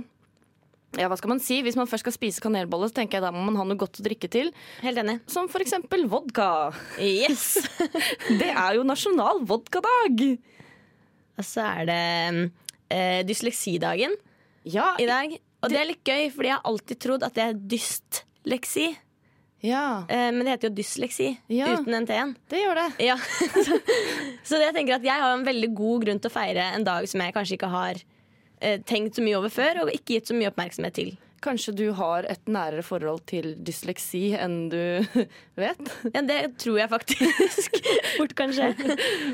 ja, 0.96 1.04
hva 1.04 1.18
skal 1.20 1.34
man 1.34 1.40
si? 1.44 1.58
Hvis 1.64 1.76
man 1.76 1.88
først 1.88 2.06
skal 2.06 2.14
spise 2.14 2.40
kanelbolle, 2.40 2.88
så 2.88 2.96
tenker 2.96 3.18
jeg 3.18 3.26
da 3.26 3.32
må 3.34 3.42
man 3.44 3.58
ha 3.60 3.64
noe 3.68 3.76
godt 3.80 3.98
å 4.00 4.04
drikke 4.06 4.30
til. 4.32 4.48
Helt 4.80 5.00
enig. 5.02 5.18
Som 5.28 5.50
for 5.52 5.60
eksempel 5.64 6.06
vodka. 6.08 6.70
Yes! 6.96 7.58
Det 8.40 8.48
er 8.54 8.78
jo 8.78 8.86
nasjonal 8.88 9.42
vodkadag! 9.48 10.24
Og 11.38 11.44
så 11.46 11.66
er 11.68 11.84
det 11.88 12.00
eh, 12.90 13.22
dysleksidagen 13.28 14.14
Ja, 14.68 14.94
i 15.00 15.06
dag. 15.08 15.36
Og 15.62 15.70
det 15.72 15.78
er 15.80 15.88
litt 15.88 16.04
gøy, 16.06 16.28
fordi 16.30 16.50
jeg 16.52 16.54
har 16.58 16.66
alltid 16.70 16.98
trodd 17.02 17.22
at 17.26 17.34
det 17.34 17.44
er 17.48 17.54
dystleksi. 17.72 18.88
ja, 19.62 20.04
Eh, 20.08 20.28
men 20.30 20.44
det 20.46 20.52
heter 20.54 20.68
jo 20.70 20.74
dysleksi 20.76 21.36
Ja. 21.50 21.72
uten 21.74 21.94
en 21.94 22.06
T-en. 22.06 22.36
det 22.48 22.60
gjør 22.62 22.74
det. 22.78 23.06
Ja. 23.08 23.16
så, 23.66 23.78
så 24.44 24.60
jeg 24.62 24.74
tenker 24.76 24.94
at 25.00 25.02
jeg 25.08 25.18
har 25.20 25.32
en 25.34 25.44
veldig 25.46 25.72
god 25.74 26.04
grunn 26.04 26.20
til 26.22 26.30
å 26.30 26.34
feire 26.36 26.68
en 26.76 26.84
dag 26.86 27.08
som 27.10 27.20
jeg 27.24 27.34
kanskje 27.34 27.56
ikke 27.58 27.70
har 27.72 27.98
eh, 28.60 28.78
tenkt 28.86 29.16
så 29.18 29.22
mye 29.26 29.38
over 29.40 29.50
før, 29.50 29.82
og 29.84 29.90
ikke 29.94 30.14
gitt 30.18 30.30
så 30.30 30.34
mye 30.38 30.52
oppmerksomhet 30.52 30.94
til. 30.94 31.16
Kanskje 31.42 31.74
du 31.78 31.84
har 31.94 32.26
et 32.26 32.46
nærere 32.50 32.82
forhold 32.82 33.20
til 33.30 33.52
dysleksi 33.62 34.32
enn 34.38 34.68
du 34.70 34.78
vet? 35.62 35.90
Ja, 36.14 36.22
det 36.26 36.38
tror 36.58 36.78
jeg 36.80 36.90
faktisk 36.90 37.78
fort 38.18 38.34
kan 38.38 38.50
skje. 38.54 38.72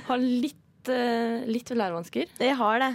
Har 0.09 0.21
litt, 0.25 0.89
eh, 0.93 1.45
litt 1.49 1.69
lærevansker. 1.73 2.33
Jeg 2.41 2.57
har 2.61 2.81
det. 2.81 2.91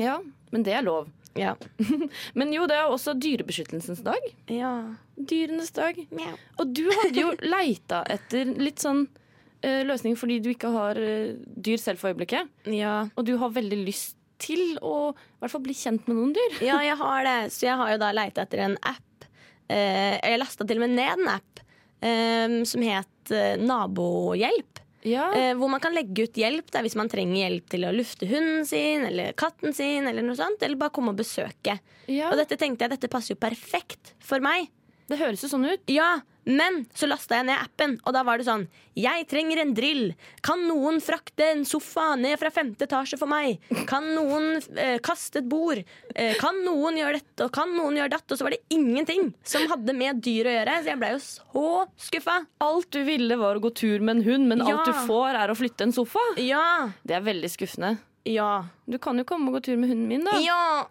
Ja, 0.00 0.20
men 0.52 0.66
det 0.66 0.74
er 0.76 0.84
lov. 0.86 1.08
Ja. 1.36 1.54
Men 2.38 2.52
jo, 2.54 2.64
det 2.68 2.76
er 2.78 2.90
også 2.90 3.14
dyrebeskyttelsens 3.20 4.02
dag. 4.06 4.30
ja. 4.52 4.72
Dyrenes 5.16 5.70
dag. 5.72 5.96
Mjau. 6.12 6.34
Og 6.60 6.72
du 6.76 6.82
hadde 6.92 7.22
jo 7.22 7.30
leita 7.40 8.02
etter 8.12 8.50
litt 8.60 8.82
sånn 8.84 9.06
uh, 9.08 9.82
løsning 9.88 10.12
fordi 10.20 10.36
du 10.44 10.50
ikke 10.52 10.68
har 10.74 11.00
uh, 11.00 11.32
dyr 11.56 11.80
selv 11.80 12.02
for 12.02 12.12
øyeblikket. 12.12 12.50
ja. 12.68 13.06
Og 13.16 13.24
du 13.24 13.36
har 13.40 13.54
veldig 13.54 13.78
lyst 13.86 14.18
til 14.36 14.76
å 14.84 15.14
i 15.16 15.40
hvert 15.40 15.54
fall 15.54 15.64
bli 15.64 15.76
kjent 15.76 16.04
med 16.04 16.18
noen 16.18 16.34
dyr. 16.36 16.58
Ja, 16.68 16.82
jeg 16.84 16.98
har 17.00 17.24
det. 17.24 17.38
Så 17.54 17.64
jeg 17.64 17.80
har 17.80 17.94
jo 17.94 18.00
da 18.04 18.12
leita 18.12 18.44
etter 18.44 18.66
en 18.66 18.76
app. 18.84 19.28
Uh, 19.72 20.20
jeg 20.20 20.42
lasta 20.42 20.68
til 20.68 20.82
og 20.82 20.84
med 20.84 20.98
ned 20.98 21.24
en 21.24 21.30
app 21.38 21.64
eh, 22.04 22.58
som 22.68 22.84
het 22.84 23.32
Nabohjelp. 23.58 24.84
Ja. 25.06 25.28
Eh, 25.38 25.52
hvor 25.58 25.70
man 25.70 25.82
kan 25.82 25.94
legge 25.94 26.26
ut 26.26 26.38
hjelp 26.38 26.70
der, 26.74 26.82
hvis 26.86 26.96
man 26.98 27.10
trenger 27.12 27.44
hjelp 27.44 27.68
til 27.72 27.86
å 27.86 27.92
lufte 27.94 28.26
hunden 28.30 28.66
sin 28.68 29.06
eller 29.06 29.36
katten 29.38 29.74
sin. 29.76 30.08
Eller 30.10 30.26
noe 30.26 30.38
sånt, 30.38 30.62
eller 30.66 30.80
bare 30.80 30.94
komme 30.94 31.14
og 31.14 31.20
besøke. 31.20 31.78
ja. 32.10 32.30
Og 32.32 32.40
dette 32.40 32.58
tenkte 32.58 32.86
jeg 32.86 32.96
dette 32.96 33.12
passer 33.12 33.36
jo 33.36 33.40
perfekt 33.42 34.14
for 34.18 34.42
meg. 34.42 34.68
Det 35.08 35.18
høres 35.20 35.42
jo 35.44 35.48
sånn 35.52 35.66
ut. 35.70 35.82
Ja, 35.92 36.20
men 36.46 36.84
så 36.94 37.06
lasta 37.10 37.36
jeg 37.40 37.46
ned 37.48 37.58
appen, 37.58 37.96
og 38.06 38.12
da 38.14 38.20
var 38.26 38.38
det 38.38 38.46
sånn 38.46 38.64
Jeg 38.96 39.26
trenger 39.30 39.58
en 39.62 39.72
drill. 39.74 40.12
Kan 40.46 40.62
noen 40.68 41.00
frakte 41.02 41.44
en 41.52 41.64
sofa 41.66 42.14
ned 42.18 42.38
fra 42.40 42.50
femte 42.54 42.86
etasje 42.86 43.18
for 43.18 43.26
meg? 43.30 43.58
Kan 43.90 44.06
noen 44.14 44.60
eh, 44.78 44.96
kaste 45.04 45.42
et 45.42 45.48
bord? 45.50 45.82
Eh, 46.14 46.34
kan 46.40 46.58
noen 46.64 46.96
gjøre 46.98 47.18
dette, 47.20 47.44
og 47.48 47.52
kan 47.54 47.70
noen 47.76 47.98
gjøre 47.98 48.14
datt? 48.14 48.30
Og 48.30 48.38
så 48.40 48.46
var 48.46 48.54
det 48.56 48.62
ingenting 48.74 49.32
som 49.46 49.66
hadde 49.70 49.94
med 49.98 50.22
dyr 50.24 50.46
å 50.50 50.56
gjøre, 50.56 50.78
så 50.82 50.92
jeg 50.94 51.02
blei 51.02 51.12
jo 51.14 51.22
så 51.26 51.66
skuffa. 52.08 52.38
Alt 52.66 52.90
du 52.94 53.02
ville 53.06 53.36
var 53.42 53.58
å 53.58 53.62
gå 53.66 53.74
tur 53.74 54.00
med 54.00 54.16
en 54.18 54.26
hund, 54.30 54.48
men 54.48 54.64
Ja. 54.66 54.76
alt 54.78 54.86
du 54.86 54.92
får 55.06 55.34
er 55.42 55.50
å 55.54 55.58
flytte 55.58 55.82
en 55.86 55.92
sofa. 55.92 56.22
Ja. 56.38 56.90
Det 57.04 57.14
er 57.18 57.26
veldig 57.26 57.50
skuffende. 57.52 57.98
Ja. 58.26 58.66
Du 58.86 58.98
kan 59.02 59.18
jo 59.18 59.24
komme 59.26 59.50
og 59.50 59.56
gå 59.56 59.60
tur 59.68 59.78
med 59.80 59.90
hunden 59.92 60.08
min, 60.10 60.24
da. 60.26 60.34
Ja! 60.42 60.86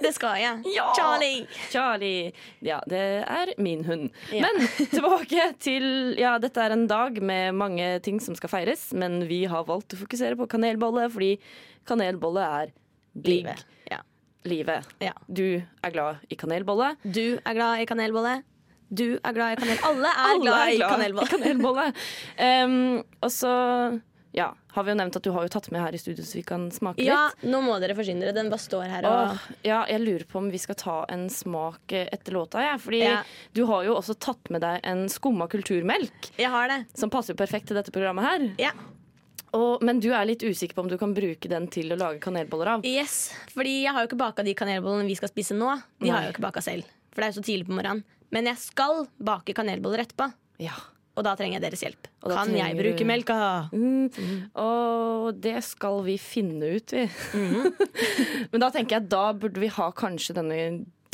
Det 0.00 0.12
skal 0.16 0.38
jeg. 0.40 0.62
Ja. 0.76 0.86
Charlie. 0.96 1.46
Charlie. 1.72 2.32
Ja, 2.64 2.80
det 2.90 3.02
er 3.24 3.52
min 3.62 3.84
hund. 3.88 4.10
Ja. 4.32 4.44
Men 4.46 4.68
tilbake 4.94 5.50
til 5.64 6.14
Ja, 6.20 6.36
dette 6.42 6.60
er 6.60 6.74
en 6.76 6.86
dag 6.90 7.20
med 7.22 7.54
mange 7.56 7.88
ting 8.04 8.20
som 8.22 8.36
skal 8.38 8.52
feires, 8.52 8.90
men 8.96 9.22
vi 9.30 9.44
har 9.50 9.66
valgt 9.68 9.96
å 9.96 10.00
fokusere 10.04 10.36
på 10.40 10.48
kanelbolle 10.56 11.08
fordi 11.12 11.34
kanelbolle 11.88 12.48
er 12.62 12.72
digg. 13.14 13.44
Livet. 13.44 13.64
Ja. 13.90 14.00
Livet. 14.44 14.88
Ja. 15.00 15.14
Du 15.28 15.46
er 15.60 15.92
glad 15.94 16.24
i 16.28 16.36
kanelbolle. 16.40 16.94
Du 17.04 17.38
er 17.40 17.56
glad 17.56 17.80
i 17.80 17.86
kanelbolle. 17.88 18.42
Du 18.94 19.06
er 19.16 19.32
glad 19.34 19.54
i 19.54 19.60
kanel... 19.62 19.78
Alle 19.88 20.10
er 20.10 20.26
Alle 20.28 20.42
glad 20.44 20.60
er 20.60 20.74
i 20.74 20.82
kanelbolle. 20.82 21.24
i 21.24 21.32
kanelbolle. 21.32 21.86
Um, 22.38 22.74
og 23.24 23.32
så 23.32 23.54
ja, 24.36 24.50
har 24.74 24.84
vi 24.86 24.90
jo 24.90 24.96
nevnt 24.98 25.16
at 25.16 25.22
du 25.22 25.30
har 25.34 25.44
jo 25.46 25.52
tatt 25.54 25.68
med 25.70 25.80
her 25.84 25.94
i 25.94 25.98
studio, 26.02 26.24
så 26.26 26.34
vi 26.38 26.42
kan 26.46 26.64
smake 26.74 27.04
Ja, 27.06 27.28
litt. 27.30 27.44
nå 27.50 27.60
må 27.62 27.76
dere 27.80 27.94
forsyne 27.94 28.20
dere. 28.24 28.32
Den 28.34 28.50
bare 28.50 28.58
står 28.62 28.88
her 28.90 29.06
og 29.06 29.14
Åh, 29.34 29.44
ja, 29.62 29.84
jeg 29.88 30.00
lurer 30.02 30.24
på 30.26 30.38
om 30.42 30.50
vi 30.50 30.58
skal 30.58 30.74
ta 30.80 30.96
en 31.14 31.28
smak 31.30 31.92
eh, 31.94 32.08
etter 32.12 32.32
låta. 32.34 32.62
Ja. 32.64 32.74
Fordi 32.82 33.00
Ja. 33.04 33.22
du 33.54 33.64
har 33.70 33.84
jo 33.86 33.94
også 33.94 34.16
tatt 34.18 34.50
med 34.50 34.60
deg 34.66 34.80
en 34.82 35.06
skumma 35.08 35.46
kulturmelk, 35.48 36.32
Jeg 36.38 36.50
har 36.50 36.68
det. 36.68 36.86
som 36.94 37.10
passer 37.10 37.34
jo 37.34 37.38
perfekt 37.44 37.66
til 37.68 37.76
dette 37.76 37.92
programmet 37.94 38.24
her. 38.24 38.54
Ja. 38.58 38.72
Og, 39.54 39.82
men 39.86 40.00
du 40.02 40.08
er 40.12 40.24
litt 40.26 40.42
usikker 40.42 40.74
på 40.74 40.82
om 40.82 40.88
du 40.90 40.96
kan 40.98 41.14
bruke 41.14 41.48
den 41.48 41.68
til 41.70 41.92
å 41.94 41.96
lage 41.96 42.18
kanelboller 42.18 42.66
av. 42.72 42.84
Yes, 42.84 43.32
fordi 43.54 43.84
jeg 43.84 43.92
har 43.94 44.02
jo 44.02 44.08
ikke 44.10 44.18
baka 44.18 44.42
de 44.42 44.54
kanelbollene 44.58 45.06
vi 45.06 45.14
skal 45.14 45.30
spise 45.30 45.54
nå. 45.54 45.68
De 46.02 46.10
har 46.10 46.22
jeg 46.24 46.32
jo 46.32 46.34
ikke 46.34 46.46
baka 46.48 46.60
selv, 46.60 46.82
for 47.14 47.22
det 47.22 47.28
er 47.28 47.32
jo 47.32 47.38
så 47.40 47.44
tidlig 47.46 47.66
på 47.68 47.76
morgenen. 47.78 48.02
Men 48.34 48.46
jeg 48.50 48.58
skal 48.58 49.06
bake 49.22 49.54
kanelboller 49.54 50.02
etterpå, 50.02 50.32
Ja. 50.58 50.74
Og 51.14 51.22
da 51.26 51.34
trenger 51.38 51.58
jeg 51.60 51.62
deres 51.62 51.82
hjelp. 51.84 52.08
Og 52.24 52.32
Kan 52.34 52.50
jeg 52.56 52.74
bruke 52.78 53.04
melka? 53.06 53.36
Mm. 53.70 54.08
Og 54.58 55.38
det 55.44 55.60
skal 55.62 56.00
vi 56.06 56.16
finne 56.18 56.74
ut, 56.76 56.94
vi. 56.96 57.04
Mhm. 57.38 57.70
Men 58.52 58.64
da 58.64 58.70
tenker 58.74 58.98
jeg 58.98 59.08
da 59.12 59.28
burde 59.32 59.62
vi 59.62 59.70
ha 59.76 59.90
kanskje 59.94 60.34
denne 60.40 60.58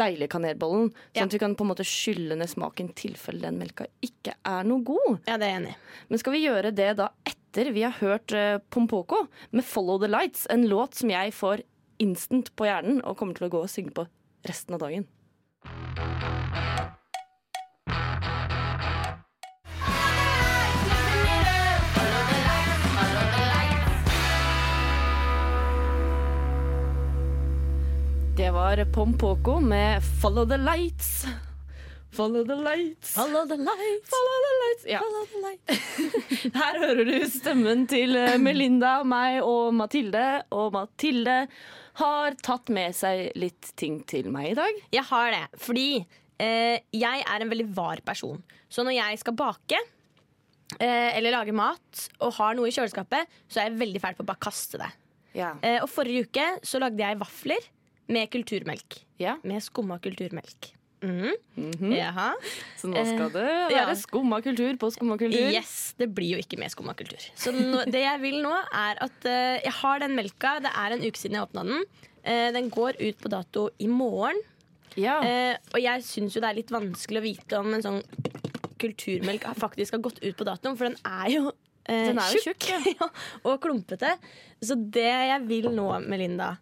deilige 0.00 0.30
kanelbollen, 0.32 0.88
sånn 1.12 1.18
Ja. 1.20 1.26
at 1.26 1.34
vi 1.34 1.38
kan 1.42 1.52
på 1.54 1.66
en 1.66 1.72
måte 1.74 1.84
skylle 1.84 2.36
ned 2.40 2.48
smaken 2.48 2.88
tilfelle 2.96 3.42
den 3.44 3.58
melka 3.60 3.84
ikke 4.00 4.32
er 4.48 4.64
noe 4.64 4.80
god. 4.88 5.18
Ja, 5.28 5.36
det 5.36 5.44
er 5.44 5.52
jeg 5.52 5.60
enig. 5.60 5.74
Men 6.08 6.22
skal 6.22 6.32
vi 6.32 6.44
gjøre 6.46 6.72
det 6.72 6.96
da 6.96 7.10
etter 7.28 7.68
vi 7.76 7.82
har 7.84 7.92
hørt 8.00 8.32
uh, 8.32 8.56
Pompoko 8.72 9.26
med 9.52 9.64
'Follow 9.64 10.00
the 10.00 10.08
Lights'? 10.08 10.46
En 10.48 10.64
låt 10.68 10.94
som 10.94 11.10
jeg 11.12 11.34
får 11.36 11.60
instant 12.00 12.48
på 12.56 12.64
hjernen 12.64 13.04
og 13.04 13.18
kommer 13.18 13.36
til 13.36 13.48
å 13.50 13.52
gå 13.52 13.60
og 13.60 13.68
synge 13.68 13.92
på 13.92 14.06
resten 14.48 14.74
av 14.74 14.80
dagen. 14.80 15.04
Det 28.40 28.50
var 28.50 28.80
Pompoko 28.94 29.58
med 29.60 30.00
'Follow 30.00 30.48
the 30.48 30.56
Lights'. 30.56 31.28
Follow 32.10 32.44
the 32.44 32.54
lights. 32.56 33.14
Follow 33.14 33.44
the 33.48 33.56
lights. 33.56 34.08
Follow 34.14 34.38
the 34.46 34.52
lights. 34.62 34.84
Ja. 34.88 34.98
Follow 34.98 35.24
the 35.32 35.40
lights. 35.44 36.54
Her 36.60 36.78
hører 36.80 37.04
du 37.04 37.26
stemmen 37.28 37.82
til 37.86 38.16
eh, 38.16 38.38
Melinda, 38.40 39.02
meg 39.04 39.42
og 39.44 39.74
Mathilde. 39.76 40.22
Og 40.56 40.72
Mathilde 40.72 41.34
har 42.00 42.38
tatt 42.40 42.72
med 42.72 42.96
seg 42.96 43.26
litt 43.36 43.74
ting 43.76 43.98
til 44.08 44.30
meg 44.32 44.54
i 44.54 44.54
dag. 44.56 44.78
Jeg 44.96 45.04
har 45.10 45.34
det, 45.34 45.42
fordi 45.60 45.88
eh, 46.40 46.78
jeg 46.96 47.24
er 47.26 47.44
en 47.44 47.52
veldig 47.52 47.66
var 47.76 48.00
person. 48.06 48.40
Så 48.72 48.86
når 48.88 48.96
jeg 48.96 49.18
skal 49.20 49.36
bake 49.36 49.82
eh, 50.78 51.10
eller 51.12 51.36
lage 51.36 51.52
mat 51.52 52.06
og 52.22 52.32
har 52.38 52.56
noe 52.56 52.72
i 52.72 52.72
kjøleskapet, 52.72 53.28
så 53.52 53.60
er 53.60 53.68
jeg 53.68 53.82
veldig 53.84 54.00
fæl 54.00 54.16
på 54.16 54.24
å 54.24 54.30
bare 54.32 54.42
kaste 54.48 54.80
det. 54.80 54.88
Ja. 55.36 55.52
Eh, 55.60 55.82
og 55.84 55.92
forrige 55.92 56.24
uke 56.30 56.48
så 56.64 56.80
lagde 56.80 57.04
jeg 57.04 57.20
vafler 57.20 57.68
med 58.10 58.30
kulturmelk. 58.32 59.00
ja. 59.22 59.38
Med 59.46 59.62
skumma 59.62 60.00
kulturmelk. 60.02 60.74
Mm. 61.00 61.32
Mm 61.56 61.92
Jaha. 61.96 62.34
Så 62.76 62.88
nå 62.90 63.00
skal 63.08 63.30
det 63.32 63.44
Eh, 63.46 63.70
være 63.72 63.94
ja. 63.94 63.94
skumma 63.96 64.40
kultur 64.44 64.76
på 64.76 64.90
skumma 64.92 65.16
kultur. 65.16 65.48
Yes, 65.52 65.94
Det 65.98 66.10
blir 66.14 66.34
jo 66.34 66.40
ikke 66.42 66.58
mer 66.60 66.68
skumma 66.68 66.92
kultur. 66.94 67.22
Så 67.34 67.52
nå, 67.56 67.84
det 67.88 68.02
jeg 68.02 68.20
vil 68.20 68.42
nå, 68.44 68.52
er 68.52 69.00
at 69.00 69.24
uh, 69.24 69.56
jeg 69.64 69.72
har 69.80 70.02
den 70.04 70.14
melka. 70.18 70.58
Det 70.60 70.72
er 70.76 70.96
en 70.96 71.04
uke 71.06 71.16
siden 71.16 71.38
jeg 71.38 71.46
åpna 71.48 71.64
den. 71.64 71.86
Uh, 72.20 72.50
den 72.52 72.68
går 72.70 73.00
ut 73.00 73.16
på 73.22 73.32
dato 73.32 73.70
i 73.78 73.88
morgen. 73.88 74.42
Ja. 74.98 75.16
Uh, 75.24 75.56
og 75.72 75.80
jeg 75.80 76.04
syns 76.04 76.36
jo 76.36 76.42
det 76.44 76.50
er 76.50 76.60
litt 76.60 76.74
vanskelig 76.74 77.22
å 77.22 77.24
vite 77.24 77.62
om 77.62 77.72
en 77.74 77.86
sånn 77.86 78.02
kulturmelk 78.80 79.44
faktisk 79.56 79.96
har 79.96 80.04
gått 80.04 80.20
ut 80.20 80.36
på 80.36 80.44
datoen, 80.48 80.76
for 80.76 80.88
den 80.88 81.00
er 81.04 81.28
jo 81.32 81.52
Den 81.90 82.18
er 82.20 82.32
jo 82.36 82.40
tjukk, 82.44 82.68
ja, 83.00 83.06
og 83.48 83.56
klumpete. 83.64 84.12
Så 84.62 84.76
det 84.76 85.08
jeg 85.10 85.46
vil 85.48 85.70
nå, 85.74 85.88
Melinda, 86.04 86.58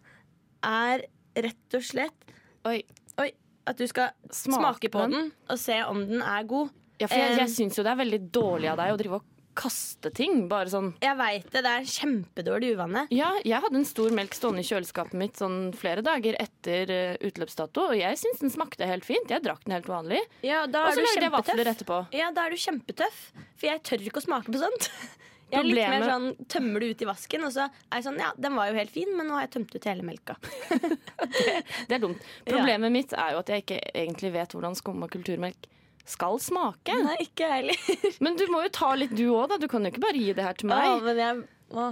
er 0.63 1.03
rett 1.35 1.75
og 1.79 1.83
slett 1.85 2.31
Oi. 2.67 2.81
Oi, 3.21 3.29
at 3.67 3.77
du 3.79 3.85
skal 3.87 4.11
Smake 4.31 4.59
smake, 4.59 4.89
på 4.91 4.99
den. 5.05 5.11
den 5.11 5.31
og 5.49 5.59
se 5.61 5.77
om 5.87 6.01
den 6.09 6.21
er 6.21 6.43
god. 6.49 6.69
Ja, 6.99 7.07
for 7.07 7.15
jeg, 7.15 7.31
Eh, 7.37 7.43
jeg 7.45 7.49
syns 7.55 7.77
jo 7.79 7.83
det 7.83 7.91
er 7.93 7.99
veldig 8.01 8.23
dårlig 8.35 8.69
av 8.71 8.77
deg 8.81 8.91
å 8.93 8.97
drive 8.99 9.19
og 9.21 9.27
kaste 9.59 10.11
ting. 10.15 10.45
Bare 10.47 10.67
sånn 10.71 10.93
Jeg 11.03 11.17
veit 11.19 11.47
det. 11.51 11.63
Det 11.65 11.71
er 11.71 11.87
kjempedårlig 11.87 12.73
uvane. 12.77 13.05
Ja, 13.11 13.31
jeg 13.43 13.59
hadde 13.63 13.75
en 13.79 13.87
stor 13.87 14.11
melk 14.15 14.35
stående 14.37 14.63
i 14.63 14.67
kjøleskapet 14.67 15.13
mitt 15.19 15.35
sånn 15.39 15.73
flere 15.75 16.03
dager 16.05 16.35
etter 16.39 16.91
eh, 16.95 17.17
utløpsdato, 17.27 17.89
og 17.91 17.97
jeg 17.99 18.19
syns 18.21 18.39
den 18.43 18.53
smakte 18.53 18.87
helt 18.87 19.07
fint. 19.07 19.27
Jeg 19.31 19.43
drakk 19.43 19.63
den 19.65 19.75
helt 19.75 19.89
vanlig. 19.91 20.21
Ja, 20.45 20.65
da 20.67 20.85
Og 20.85 20.91
er 20.91 20.95
så 20.95 21.03
du 21.03 21.07
lagde 21.09 21.27
jeg 21.27 21.35
vafler 21.35 21.71
etterpå. 21.73 21.99
Ja, 22.15 22.31
da 22.35 22.45
er 22.47 22.55
du 22.55 22.59
kjempetøff. 22.59 23.19
For 23.59 23.67
jeg 23.71 23.83
tør 23.83 24.05
ikke 24.07 24.21
å 24.23 24.27
smake 24.27 24.51
på 24.53 24.61
sånt. 24.63 24.91
Jeg 25.49 25.59
er 25.59 25.65
litt 25.65 25.77
Problemet- 25.79 26.03
mer 26.03 26.09
sånn 26.11 26.47
tømmer 26.53 26.79
det 26.83 26.89
ut 26.93 27.01
i 27.01 27.07
vasken, 27.09 27.43
og 27.47 27.51
så 27.55 27.63
er 27.65 27.95
jeg 27.97 28.05
sånn 28.05 28.19
ja, 28.21 28.29
den 28.37 28.55
var 28.55 28.69
jo 28.69 28.75
helt 28.77 28.91
fin, 28.93 29.09
men 29.17 29.25
nå 29.27 29.33
har 29.37 29.47
jeg 29.47 29.53
tømt 29.57 29.73
ut 29.75 29.87
hele 29.89 30.03
melka. 30.05 30.35
Det 31.89 31.95
er 31.97 32.01
dumt. 32.03 32.21
Problemet 32.47 32.91
mitt 32.93 33.13
er 33.17 33.33
jo 33.33 33.41
at 33.43 33.49
jeg 33.53 33.63
ikke 33.65 33.79
egentlig 33.93 34.31
vet 34.35 34.53
hvordan 34.55 34.77
skumma 34.77 35.09
kulturmelk 35.11 35.65
skal 36.09 36.39
smake. 36.41 36.93
Nei, 37.05 37.17
ikke 37.25 37.45
jeg 37.45 37.63
heller. 37.63 38.13
Men 38.25 38.37
du 38.39 38.45
må 38.49 38.63
jo 38.65 38.71
ta 38.73 38.91
litt 38.97 39.11
du 39.17 39.27
òg, 39.29 39.47
da. 39.51 39.57
Du 39.61 39.67
kan 39.69 39.83
jo 39.85 39.91
ikke 39.93 40.01
bare 40.05 40.17
gi 40.21 40.31
det 40.37 40.45
her 40.45 40.57
til 40.57 40.69
Å, 40.69 40.77
meg. 40.77 41.03
men 41.05 41.19
jeg, 41.21 41.41
å, 41.77 41.87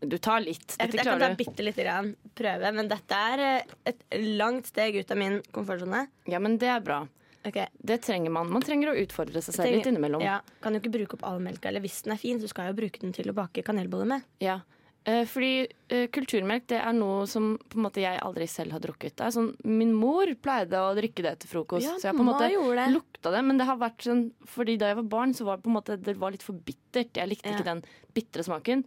Du 0.00 0.16
tar 0.16 0.40
litt. 0.40 0.64
jeg, 0.78 0.78
Dette 0.80 0.96
jeg 0.96 1.04
kan 1.04 1.10
ta 1.12 1.16
klarer 1.18 1.34
du. 1.36 1.40
bitte 1.42 1.66
lite 1.66 1.84
grann 1.84 2.12
prøve, 2.40 2.70
men 2.72 2.88
dette 2.88 3.18
er 3.34 3.42
eh, 3.44 3.74
et 3.92 4.04
langt 4.40 4.70
steg 4.70 4.96
ut 5.02 5.10
av 5.12 5.20
min 5.20 5.40
komfortsone. 5.52 6.06
Ja, 6.32 6.40
men 6.40 6.56
det 6.62 6.70
er 6.72 6.80
bra. 6.84 7.02
Ok, 7.46 7.56
Det 7.80 8.02
trenger 8.04 8.30
man. 8.30 8.50
Man 8.52 8.62
trenger 8.62 8.90
å 8.92 8.98
utfordre 9.00 9.40
seg 9.40 9.54
selv 9.56 9.72
litt 9.72 9.86
innimellom. 9.88 10.20
Ja, 10.22 10.40
kan 10.60 10.74
jo 10.74 10.80
ikke 10.82 10.92
bruke 10.92 11.14
opp 11.16 11.24
all 11.24 11.38
melka. 11.40 11.68
Eller 11.70 11.80
hvis 11.80 12.02
den 12.04 12.12
er 12.12 12.20
fin, 12.20 12.38
så 12.42 12.48
skal 12.50 12.66
jeg 12.68 12.74
jo 12.74 12.80
bruke 12.82 13.00
den 13.00 13.12
til 13.16 13.30
å 13.30 13.36
bake 13.36 13.62
kanelboller 13.64 14.06
med. 14.06 14.22
Ja. 14.44 14.58
Eh, 15.08 15.24
fordi 15.24 15.66
eh, 15.88 16.08
kulturmelk 16.12 16.66
det 16.68 16.76
er 16.84 16.92
noe 16.92 17.24
som 17.26 17.54
på 17.72 17.78
en 17.78 17.86
måte 17.86 18.02
jeg 18.02 18.20
aldri 18.20 18.44
selv 18.46 18.72
har 18.76 18.82
drukket. 18.84 19.14
Det 19.16 19.24
er 19.24 19.32
sånn, 19.32 19.54
min 19.64 19.94
mor 19.96 20.28
pleide 20.44 20.76
å 20.76 20.92
drikke 20.98 21.24
det 21.24 21.38
til 21.40 21.48
frokost, 21.54 21.86
Ja, 21.88 21.94
så 21.96 22.10
jeg 22.10 22.18
på 22.18 22.20
en 22.20 22.28
måte 22.28 22.50
det. 22.50 22.86
lukta 22.92 23.32
det. 23.32 23.40
Men 23.48 23.56
det 23.56 23.64
har 23.70 23.80
vært 23.80 24.04
sånn, 24.04 24.26
fordi 24.44 24.76
da 24.76 24.92
jeg 24.92 24.96
var 25.00 25.08
barn, 25.16 25.32
så 25.32 25.48
var 25.48 25.56
det 25.56 25.64
på 25.64 25.72
en 25.72 25.78
måte 25.80 25.96
det 25.96 26.16
var 26.20 26.36
litt 26.36 26.44
for 26.44 26.52
bittert. 26.52 27.16
Jeg 27.16 27.28
likte 27.32 27.48
Ja. 27.48 27.56
ikke 27.56 27.64
den 27.72 27.82
bitre 28.12 28.44
smaken. 28.44 28.84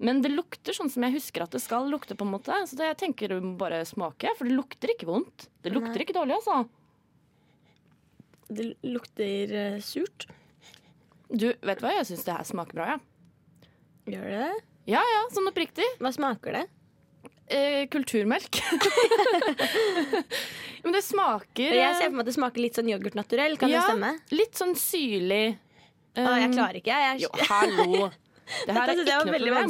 Men 0.00 0.22
det 0.22 0.30
lukter 0.32 0.72
sånn 0.72 0.88
som 0.88 1.02
jeg 1.04 1.12
husker 1.20 1.42
at 1.42 1.50
det 1.50 1.60
skal 1.60 1.84
lukte. 1.92 2.16
på 2.16 2.24
en 2.24 2.32
måte 2.32 2.56
Så 2.64 2.78
jeg 2.80 2.96
tenker 2.96 3.28
du 3.28 3.40
må 3.42 3.58
bare 3.58 3.84
smake, 3.84 4.32
for 4.38 4.48
det 4.48 4.56
lukter 4.56 4.88
ikke 4.96 5.04
vondt. 5.04 5.48
Det 5.60 5.70
lukter 5.74 5.92
Nei. 6.00 6.04
ikke 6.06 6.16
dårlig, 6.16 6.40
altså. 6.40 6.66
Det 8.50 8.72
lukter 8.82 9.54
eh, 9.54 9.78
surt. 9.84 10.26
Du, 11.30 11.52
vet 11.54 11.78
du 11.78 11.86
hva? 11.86 11.94
Jeg 12.00 12.08
syns 12.10 12.26
det 12.26 12.34
her 12.34 12.48
smaker 12.48 12.80
bra, 12.80 12.96
ja. 12.96 13.70
Gjør 14.10 14.26
det 14.26 14.42
det? 14.42 14.58
Ja 14.90 15.02
ja, 15.06 15.22
sånn 15.30 15.46
oppriktig. 15.50 15.86
Hva 16.02 16.10
smaker 16.14 16.58
det? 16.58 16.66
Eh, 17.50 17.84
kulturmelk. 17.90 18.60
Men 20.82 20.94
det 20.94 21.02
smaker 21.02 21.74
Jeg 21.74 21.96
ser 21.98 22.06
eh, 22.06 22.08
for 22.08 22.16
meg 22.16 22.24
at 22.24 22.30
det 22.30 22.36
smaker 22.36 22.62
litt 22.62 22.78
sånn 22.78 22.90
yoghurt 22.90 23.16
naturell. 23.18 23.56
Kan 23.60 23.72
ja, 23.72 23.82
det 23.84 23.92
stemme? 23.92 24.12
Litt 24.34 24.58
sånn 24.58 24.74
syrlig. 24.78 25.44
Å, 26.18 26.26
jeg 26.40 26.48
Um, 26.50 26.54
klarer 26.56 26.76
ikke. 26.80 26.96
Jeg, 27.04 27.20
Jo, 27.22 27.30
hallo. 27.50 28.08
Det 28.66 28.74
her 28.74 28.90
er 28.90 28.98
jeg 28.98 29.04
ikke 29.04 29.14
var 29.14 29.28
noe 29.28 29.38
problem. 29.38 29.68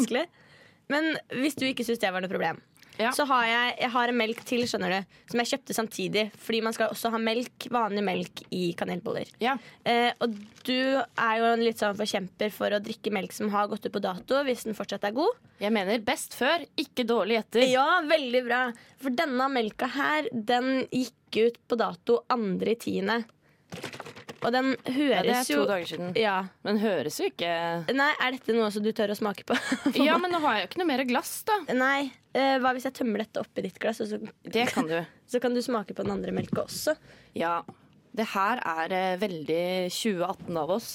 Men 0.90 1.02
hvis 1.36 1.58
du 1.58 1.66
ikke 1.68 1.84
syns 1.84 2.00
det 2.00 2.12
var 2.14 2.24
noe 2.24 2.32
problem, 2.32 2.56
ja. 3.00 3.12
Så 3.16 3.24
har 3.30 3.46
jeg, 3.48 3.74
jeg 3.80 3.92
har 3.94 4.12
en 4.12 4.18
melk 4.20 4.42
til 4.48 4.64
skjønner 4.68 4.92
du, 4.92 5.16
som 5.32 5.42
jeg 5.42 5.50
kjøpte 5.52 5.76
samtidig. 5.76 6.24
Fordi 6.44 6.60
man 6.66 6.76
skal 6.76 6.92
også 6.92 7.12
ha 7.14 7.20
melk, 7.22 7.68
vanlig 7.72 8.04
melk 8.06 8.42
i 8.54 8.62
kanelboller. 8.78 9.30
Ja. 9.42 9.56
Eh, 9.88 10.10
og 10.20 10.36
du 10.66 10.76
er 11.00 11.34
jo 11.40 11.48
en 11.50 11.64
litt 11.64 11.80
sånn 11.80 11.96
forkjemper 11.98 12.52
for 12.54 12.76
å 12.76 12.82
drikke 12.84 13.12
melk 13.14 13.34
som 13.36 13.52
har 13.54 13.70
gått 13.72 13.88
ut 13.88 13.94
på 13.96 14.04
dato. 14.04 14.42
Hvis 14.46 14.66
den 14.68 14.78
fortsatt 14.78 15.08
er 15.08 15.16
god. 15.16 15.40
Jeg 15.60 15.74
mener 15.76 16.04
best 16.04 16.36
før, 16.36 16.64
ikke 16.80 17.08
dårlig 17.08 17.40
etter. 17.40 17.66
Ja, 17.68 18.00
veldig 18.08 18.44
bra. 18.46 18.62
For 19.00 19.16
denne 19.16 19.48
melka 19.52 19.90
her, 19.96 20.30
den 20.32 20.84
gikk 20.88 21.40
ut 21.40 21.60
på 21.68 21.78
dato 21.80 22.22
2.10. 22.32 23.24
Og 24.40 24.54
den 24.54 24.70
høres 24.86 25.12
ja, 25.12 25.22
Det 25.24 25.34
er 25.36 25.48
to 25.48 25.58
jo, 25.58 25.66
dager 25.68 25.90
siden. 25.90 26.12
Ja. 26.18 26.36
Men 26.66 26.80
høres 26.80 27.18
jo 27.20 27.28
ikke 27.28 27.50
Nei, 27.92 28.10
Er 28.24 28.36
dette 28.36 28.56
noe 28.56 28.70
som 28.72 28.84
du 28.84 28.90
tør 28.96 29.12
å 29.14 29.18
smake 29.18 29.44
på? 29.48 29.56
ja, 30.08 30.16
men 30.20 30.32
nå 30.32 30.40
har 30.44 30.58
jeg 30.58 30.64
jo 30.64 30.70
ikke 30.70 30.82
noe 30.82 30.90
mer 30.92 31.04
glass, 31.08 31.34
da. 31.48 31.58
Nei. 31.76 32.10
Uh, 32.30 32.56
hva 32.62 32.72
hvis 32.76 32.86
jeg 32.86 32.96
tømmer 33.00 33.24
dette 33.24 33.42
oppi 33.42 33.64
ditt 33.66 33.78
glass, 33.82 34.00
så, 34.06 34.20
det 34.46 34.68
kan 34.70 34.88
du. 34.88 34.96
så 35.30 35.42
kan 35.42 35.56
du 35.56 35.62
smake 35.64 35.96
på 35.96 36.06
den 36.06 36.14
andre 36.14 36.34
melka 36.34 36.64
også? 36.64 36.94
Ja. 37.36 37.60
Det 38.16 38.26
her 38.32 38.62
er 38.66 38.94
uh, 38.94 39.20
veldig 39.20 39.64
2018 39.92 40.60
av 40.62 40.74
oss. 40.78 40.92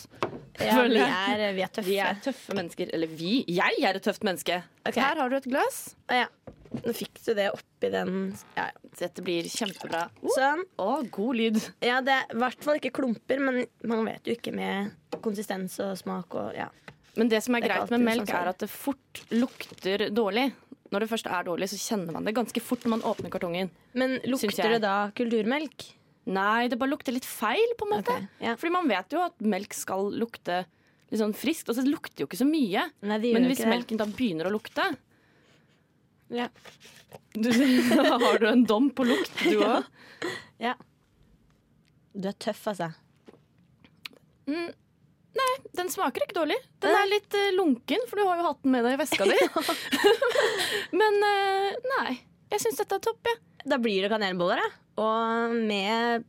Ja, 0.56 0.82
vi 0.88 1.00
er, 1.04 1.42
eh, 1.50 1.54
vi 1.56 1.64
er, 1.64 1.72
tøffe. 1.72 1.90
Vi 1.90 1.98
er 2.00 2.20
tøffe 2.24 2.56
mennesker. 2.56 2.92
Eller 2.96 3.12
vi. 3.12 3.38
Jeg 3.52 3.82
er 3.84 4.00
et 4.00 4.06
tøft 4.06 4.24
menneske. 4.24 4.62
Okay. 4.86 5.02
Her 5.04 5.20
har 5.20 5.32
du 5.32 5.36
et 5.38 5.48
glass. 5.50 5.82
Ja. 6.12 6.30
Nå 6.84 6.94
fikk 6.96 7.22
du 7.26 7.32
det 7.38 7.48
oppi 7.54 7.90
den. 7.94 8.34
Ja. 8.58 8.68
Dette 9.00 9.24
blir 9.26 9.48
kjempebra. 9.52 10.08
Sånn. 10.36 10.66
Å, 10.82 10.90
god 11.14 11.40
lyd. 11.40 11.60
Ja, 11.86 12.02
det 12.06 12.16
er 12.16 12.36
i 12.36 12.40
hvert 12.44 12.66
fall 12.66 12.80
ikke 12.82 12.94
klumper, 13.00 13.42
men 13.44 13.64
man 13.88 14.06
vet 14.08 14.28
jo 14.28 14.36
ikke 14.38 14.54
med 14.56 14.94
konsistens 15.26 15.78
og 15.84 15.96
smak 16.00 16.36
og 16.38 16.56
ja. 16.58 16.70
Men 17.16 17.30
det 17.32 17.42
som 17.46 17.56
er 17.56 17.64
Det 17.64 17.70
er 17.72 17.78
greit 17.80 17.94
med 17.96 18.04
melk, 18.10 18.28
sånn 18.28 18.42
er 18.42 18.52
at 18.52 18.64
det 18.64 18.72
fort 18.72 19.22
lukter 19.32 20.10
dårlig. 20.12 20.50
Når 20.94 21.04
det 21.04 21.10
først 21.12 21.28
er 21.32 21.46
dårlig, 21.48 21.70
så 21.72 21.80
kjenner 21.82 22.16
man 22.16 22.28
det 22.28 22.36
ganske 22.36 22.62
fort 22.62 22.84
når 22.86 22.94
man 22.98 23.06
åpner 23.08 23.32
kartongen. 23.34 23.72
Men 23.98 24.20
lukter 24.28 24.76
det 24.76 24.82
da 24.84 24.98
kulturmelk? 25.18 25.88
Nei, 26.26 26.68
det 26.70 26.78
bare 26.82 26.92
lukter 26.92 27.14
litt 27.14 27.28
feil, 27.28 27.76
på 27.78 27.86
en 27.88 27.94
måte. 27.94 28.14
Okay, 28.14 28.48
ja. 28.48 28.56
Fordi 28.58 28.74
man 28.74 28.88
vet 28.90 29.14
jo 29.14 29.22
at 29.26 29.44
melk 29.46 29.76
skal 29.78 30.10
lukte 30.14 30.64
litt 31.12 31.22
sånn 31.22 31.36
friskt. 31.38 31.70
Altså, 31.70 31.86
det 31.86 31.94
lukter 31.94 32.24
jo 32.24 32.30
ikke 32.30 32.40
så 32.42 32.48
mye. 32.50 32.88
Nei, 33.06 33.20
Men 33.36 33.46
hvis 33.50 33.62
melken 33.70 34.00
da 34.02 34.08
begynner 34.10 34.50
å 34.50 34.54
lukte 34.56 34.88
Ja. 36.34 36.48
du, 37.34 37.50
har 38.24 38.40
du 38.42 38.48
en 38.50 38.64
dom 38.66 38.90
på 38.96 39.06
lukt, 39.08 39.32
du 39.44 39.60
òg. 39.66 39.84
ja. 40.64 40.76
Du 42.16 42.30
er 42.32 42.38
tøff, 42.40 42.62
altså. 42.72 42.88
Nei, 44.48 45.52
Den 45.76 45.90
smaker 45.92 46.24
ikke 46.24 46.38
dårlig. 46.38 46.56
Den 46.84 46.96
er 46.96 47.10
litt 47.12 47.36
uh, 47.36 47.50
lunken, 47.58 48.06
for 48.08 48.22
du 48.22 48.28
har 48.30 48.40
jo 48.40 48.46
hatt 48.48 48.62
den 48.64 48.72
med 48.76 48.86
deg 48.88 48.96
i 48.96 49.02
veska 49.02 49.28
di. 49.28 49.36
Men 51.02 51.20
uh, 51.26 51.76
nei. 51.98 52.14
Jeg 52.54 52.62
syns 52.64 52.80
dette 52.80 53.00
er 53.02 53.04
topp, 53.04 53.20
jeg. 53.28 53.42
Da 53.66 53.80
blir 53.82 54.06
det 54.06 54.12
kanelboller, 54.14 54.62
da. 54.62 54.70
Og 55.04 55.56
med 55.68 56.24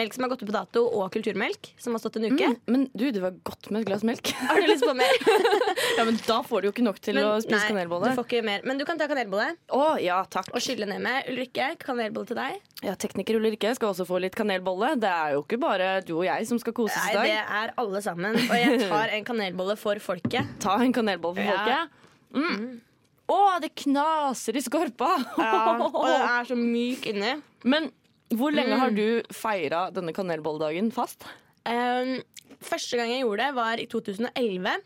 melk 0.00 0.14
som 0.16 0.24
har 0.24 0.30
gått 0.32 0.42
ut 0.42 0.48
på 0.50 0.54
dato, 0.54 0.82
og 0.88 1.10
kulturmelk 1.14 1.70
som 1.80 1.92
har 1.96 2.00
stått 2.02 2.16
en 2.20 2.26
uke. 2.30 2.48
Mm. 2.52 2.56
Men 2.74 2.84
du, 2.94 3.04
det 3.14 3.22
var 3.22 3.34
godt 3.44 3.70
med 3.70 3.82
et 3.82 3.88
glass 3.90 4.04
melk. 4.06 4.32
Har 4.50 4.60
du 4.60 4.66
lyst 4.70 4.84
på 4.86 4.94
mer? 4.96 5.14
ja, 5.98 6.04
men 6.08 6.18
Da 6.26 6.38
får 6.46 6.62
du 6.62 6.68
jo 6.68 6.72
ikke 6.74 6.84
nok 6.86 7.00
til 7.04 7.18
Men- 7.18 7.28
å 7.28 7.32
spise 7.42 7.58
nei, 7.60 7.70
kanelbolle. 7.72 8.12
Du 8.12 8.20
får 8.20 8.28
ikke 8.30 8.44
mer. 8.46 8.64
Men 8.68 8.78
du 8.80 8.84
kan 8.88 9.00
ta 9.00 9.08
kanelbolle 9.10 9.48
Å 9.76 9.82
ja, 10.02 10.20
takk. 10.32 10.52
og 10.54 10.62
skylle 10.64 10.86
ned 10.90 11.02
med. 11.04 11.28
Ulrikke, 11.32 11.72
kanelbolle 11.82 12.30
til 12.32 12.38
deg. 12.40 12.60
Ja, 12.82 12.94
Tekniker 12.98 13.38
Ulrikke 13.38 13.74
skal 13.78 13.92
også 13.92 14.06
få 14.08 14.20
litt 14.24 14.34
kanelbolle. 14.38 14.94
Det 15.02 15.10
er 15.12 15.36
jo 15.36 15.42
ikke 15.44 15.60
bare 15.62 15.90
du 16.06 16.14
og 16.20 16.24
jeg 16.26 16.46
som 16.48 16.58
skal 16.62 16.74
koses 16.76 16.96
Nei, 17.02 17.10
i 17.12 17.18
dag. 17.18 17.28
det 17.30 17.58
er 17.62 17.74
alle 17.84 18.02
sammen. 18.04 18.38
Og 18.48 18.56
jeg 18.58 18.80
tar 18.92 19.12
en 19.18 19.28
kanelbolle 19.28 19.76
for 19.80 20.00
folket. 20.02 20.56
Ta 20.64 20.78
en 20.82 20.92
kanelbolle 20.96 21.36
for 21.38 21.46
Ja. 21.46 21.58
folket. 21.58 21.98
Mm. 22.32 22.80
Å, 23.32 23.36
det 23.62 23.70
knaser 23.78 24.56
i 24.58 24.60
skorpa! 24.64 25.08
Ja, 25.38 25.76
Og 25.86 26.02
det 26.04 26.16
er 26.20 26.48
så 26.50 26.56
myk 26.58 27.06
inni. 27.12 27.36
Men 27.64 27.86
hvor 28.38 28.52
lenge 28.54 28.74
Mm. 28.76 28.80
har 28.80 28.90
du 28.96 29.22
feira 29.34 29.90
denne 29.94 30.12
kanelbolledagen 30.16 30.90
fast? 30.94 31.24
Um, 31.66 32.16
første 32.62 32.96
gang 32.98 33.10
jeg 33.12 33.22
gjorde 33.24 33.44
det, 33.46 33.54
var 33.54 33.80
i 33.82 33.86
2011. 33.86 34.76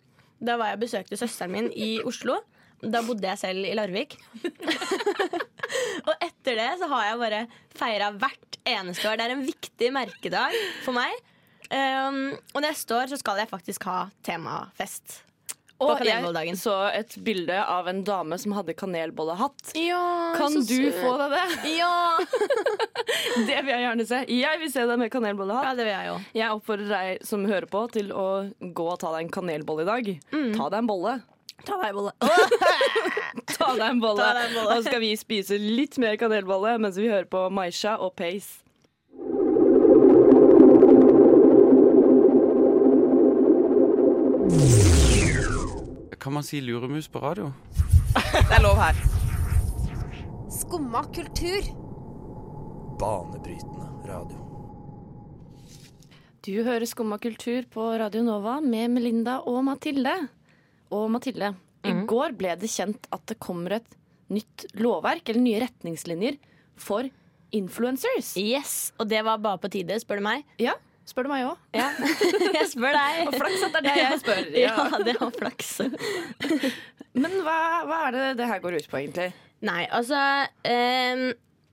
Da 0.46 0.56
var 0.60 0.72
jeg 0.72 0.76
og 0.78 0.84
besøkte 0.84 1.16
søsteren 1.20 1.52
min 1.54 1.70
i 1.72 2.00
Oslo. 2.04 2.40
Da 2.82 3.00
bodde 3.02 3.24
jeg 3.24 3.38
selv 3.40 3.64
i 3.64 3.72
Larvik. 3.74 4.18
og 6.06 6.14
etter 6.22 6.58
det 6.58 6.68
så 6.80 6.88
har 6.92 7.06
jeg 7.10 7.20
bare 7.22 7.40
feira 7.76 8.10
hvert 8.20 8.58
eneste 8.66 9.08
år. 9.08 9.16
Det 9.18 9.26
er 9.26 9.34
en 9.36 9.46
viktig 9.46 9.92
merkedag 9.96 10.56
for 10.84 10.96
meg. 10.96 11.14
Um, 11.66 12.36
og 12.54 12.62
neste 12.62 12.94
år 12.94 13.08
så 13.10 13.16
skal 13.18 13.40
jeg 13.40 13.50
faktisk 13.50 13.86
ha 13.88 14.06
temafest. 14.26 15.22
Og 15.84 16.00
jeg 16.06 16.56
så 16.56 16.74
et 16.96 17.12
bilde 17.20 17.52
av 17.60 17.88
en 17.90 17.98
dame 18.06 18.38
som 18.40 18.54
hadde 18.56 18.72
kanelbollehatt. 18.78 19.74
Ja, 19.76 20.32
Kan 20.38 20.54
du 20.56 20.62
søt. 20.64 20.96
få 21.02 21.10
deg 21.20 21.34
det? 21.36 21.74
Ja. 21.76 22.16
Det 23.46 23.58
vil 23.64 23.72
jeg 23.74 23.82
gjerne 23.84 24.06
se. 24.08 24.18
Jeg 24.32 24.60
vil 24.62 24.70
se 24.72 24.86
deg 24.88 24.98
med 24.98 25.10
kanelbollehatt. 25.12 25.66
ja, 25.68 25.74
det 25.76 25.84
vil 25.84 25.92
jeg 25.92 26.10
også. 26.14 26.30
Jeg 26.40 26.56
oppfordrer 26.56 26.88
deg 26.94 27.26
som 27.28 27.44
hører 27.44 27.68
på, 27.70 27.82
til 27.92 28.08
å 28.16 28.26
gå 28.60 28.86
og 28.94 28.98
ta 29.02 29.12
deg 29.12 29.26
en 29.26 29.32
kanelbolle 29.36 29.84
i 29.84 29.88
dag. 29.90 30.10
Mm. 30.32 30.52
Ta 30.56 30.70
deg 30.72 30.78
en 30.80 30.88
bolle. 30.90 31.14
Ta 31.66 31.78
deg 31.82 31.94
bolle. 31.96 32.12
Ta 33.56 33.70
deg 33.76 33.86
en 33.90 34.00
bolle. 34.00 34.22
Ta 34.24 34.32
deg 34.36 34.48
en 34.48 34.54
bolle. 34.56 34.66
Og 34.66 34.72
så 34.80 34.82
skal 34.88 35.02
vi 35.04 35.12
spise 35.20 35.60
litt 35.60 35.98
mer 36.02 36.16
kanelbolle 36.20 36.76
mens 36.82 36.96
vi 37.00 37.08
hører 37.12 37.28
på 37.32 37.46
Maisha 37.52 37.96
og 38.00 38.16
Pace. 38.16 38.62
Kan 46.26 46.34
man 46.34 46.42
si 46.42 46.58
luremus 46.60 47.06
på 47.06 47.20
radio? 47.22 47.52
Det 48.34 48.56
er 48.56 48.62
lov 48.64 48.80
her. 48.82 48.96
Skumma 50.50 51.04
kultur. 51.14 51.68
Banebrytende 52.98 53.86
radio. 54.08 54.40
Du 56.42 56.50
hører 56.66 56.82
Skumma 56.90 57.20
kultur 57.22 57.68
på 57.70 57.84
Radio 58.02 58.24
Nova 58.26 58.56
med 58.58 58.90
Melinda 58.96 59.36
og 59.46 59.60
Mathilde. 59.68 60.16
Og 60.90 61.06
Mathilde, 61.14 61.52
i 61.84 61.92
Mhm. 61.94 62.06
går 62.10 62.34
ble 62.36 62.56
det 62.58 62.70
kjent 62.74 63.06
at 63.12 63.24
det 63.26 63.38
kommer 63.38 63.76
et 63.78 63.86
nytt 64.28 64.66
lovverk, 64.74 65.28
eller 65.28 65.40
nye 65.46 65.60
retningslinjer, 65.60 66.38
for 66.74 67.08
influencers. 67.52 68.36
Yes, 68.36 68.92
Og 68.98 69.06
det 69.08 69.22
var 69.24 69.38
bare 69.38 69.58
på 69.58 69.70
tide, 69.70 69.94
spør 70.00 70.16
du 70.16 70.22
meg. 70.22 70.42
Ja, 70.58 70.72
spør 71.06 71.26
du 71.28 71.32
meg 71.32 71.46
òg. 71.48 71.56
Ja. 71.76 71.88
jeg 72.58 72.68
spør 72.72 72.96
deg. 72.96 73.22
Og 73.28 73.36
flaks 73.38 73.64
at 73.68 73.76
det 73.76 73.80
er 73.80 73.86
det 73.88 73.96
jeg 74.02 74.20
spør. 74.24 74.42
Ja, 74.66 74.76
det 75.06 75.16
var 75.20 75.32
flaks. 75.36 75.70
Men 77.22 77.38
hva, 77.46 77.58
hva 77.88 78.00
er 78.08 78.16
det 78.16 78.24
det 78.42 78.48
her 78.50 78.60
går 78.64 78.76
ut 78.80 78.88
på, 78.92 78.98
egentlig? 79.00 79.30
Nei, 79.64 79.86
altså 79.88 80.18
um, 80.68 81.22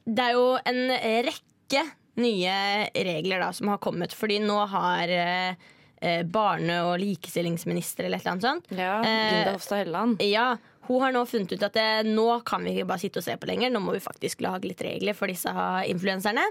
Det 0.07 0.23
er 0.23 0.37
jo 0.37 0.45
en 0.63 0.81
rekke 1.27 1.81
nye 2.21 2.55
regler 2.93 3.41
da 3.41 3.49
som 3.57 3.71
har 3.73 3.81
kommet. 3.83 4.13
Fordi 4.15 4.37
nå 4.43 4.55
har 4.69 5.09
eh, 5.11 5.55
eh, 5.99 6.21
barne- 6.29 6.83
og 6.85 6.99
likestillingsminister 7.01 8.05
eller 8.05 8.21
et 8.21 8.27
eller 8.27 8.35
annet 8.37 8.45
sånt 8.45 8.69
Ja, 8.77 8.99
Eh, 9.01 9.31
Linda 9.33 9.55
Hofstad 9.57 9.81
Helleland. 9.81 10.21
Ja, 10.21 10.51
Hun 10.87 10.99
har 11.01 11.13
nå 11.15 11.23
funnet 11.25 11.51
ut 11.55 11.63
at 11.63 11.73
det, 11.77 11.87
nå 12.11 12.27
kan 12.45 12.63
vi 12.63 12.75
ikke 12.75 12.89
bare 12.91 12.99
sitte 13.01 13.21
og 13.21 13.25
se 13.25 13.35
på 13.39 13.47
lenger. 13.47 13.71
Nå 13.71 13.79
må 13.81 13.93
vi 13.95 14.03
faktisk 14.03 14.41
lage 14.43 14.67
litt 14.67 14.81
regler 14.83 15.15
for 15.15 15.31
disse 15.31 15.49
influenserne. 15.87 16.43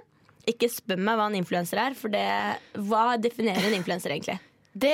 Ikke 0.50 0.68
spør 0.72 0.98
meg 0.98 1.18
hva 1.20 1.28
en 1.30 1.36
influenser 1.38 1.78
er, 1.78 1.94
for 1.94 2.10
det, 2.12 2.24
hva 2.88 3.16
definerer 3.22 3.68
en 3.68 3.76
influenser 3.78 4.10
egentlig? 4.16 4.38
Det 4.74 4.92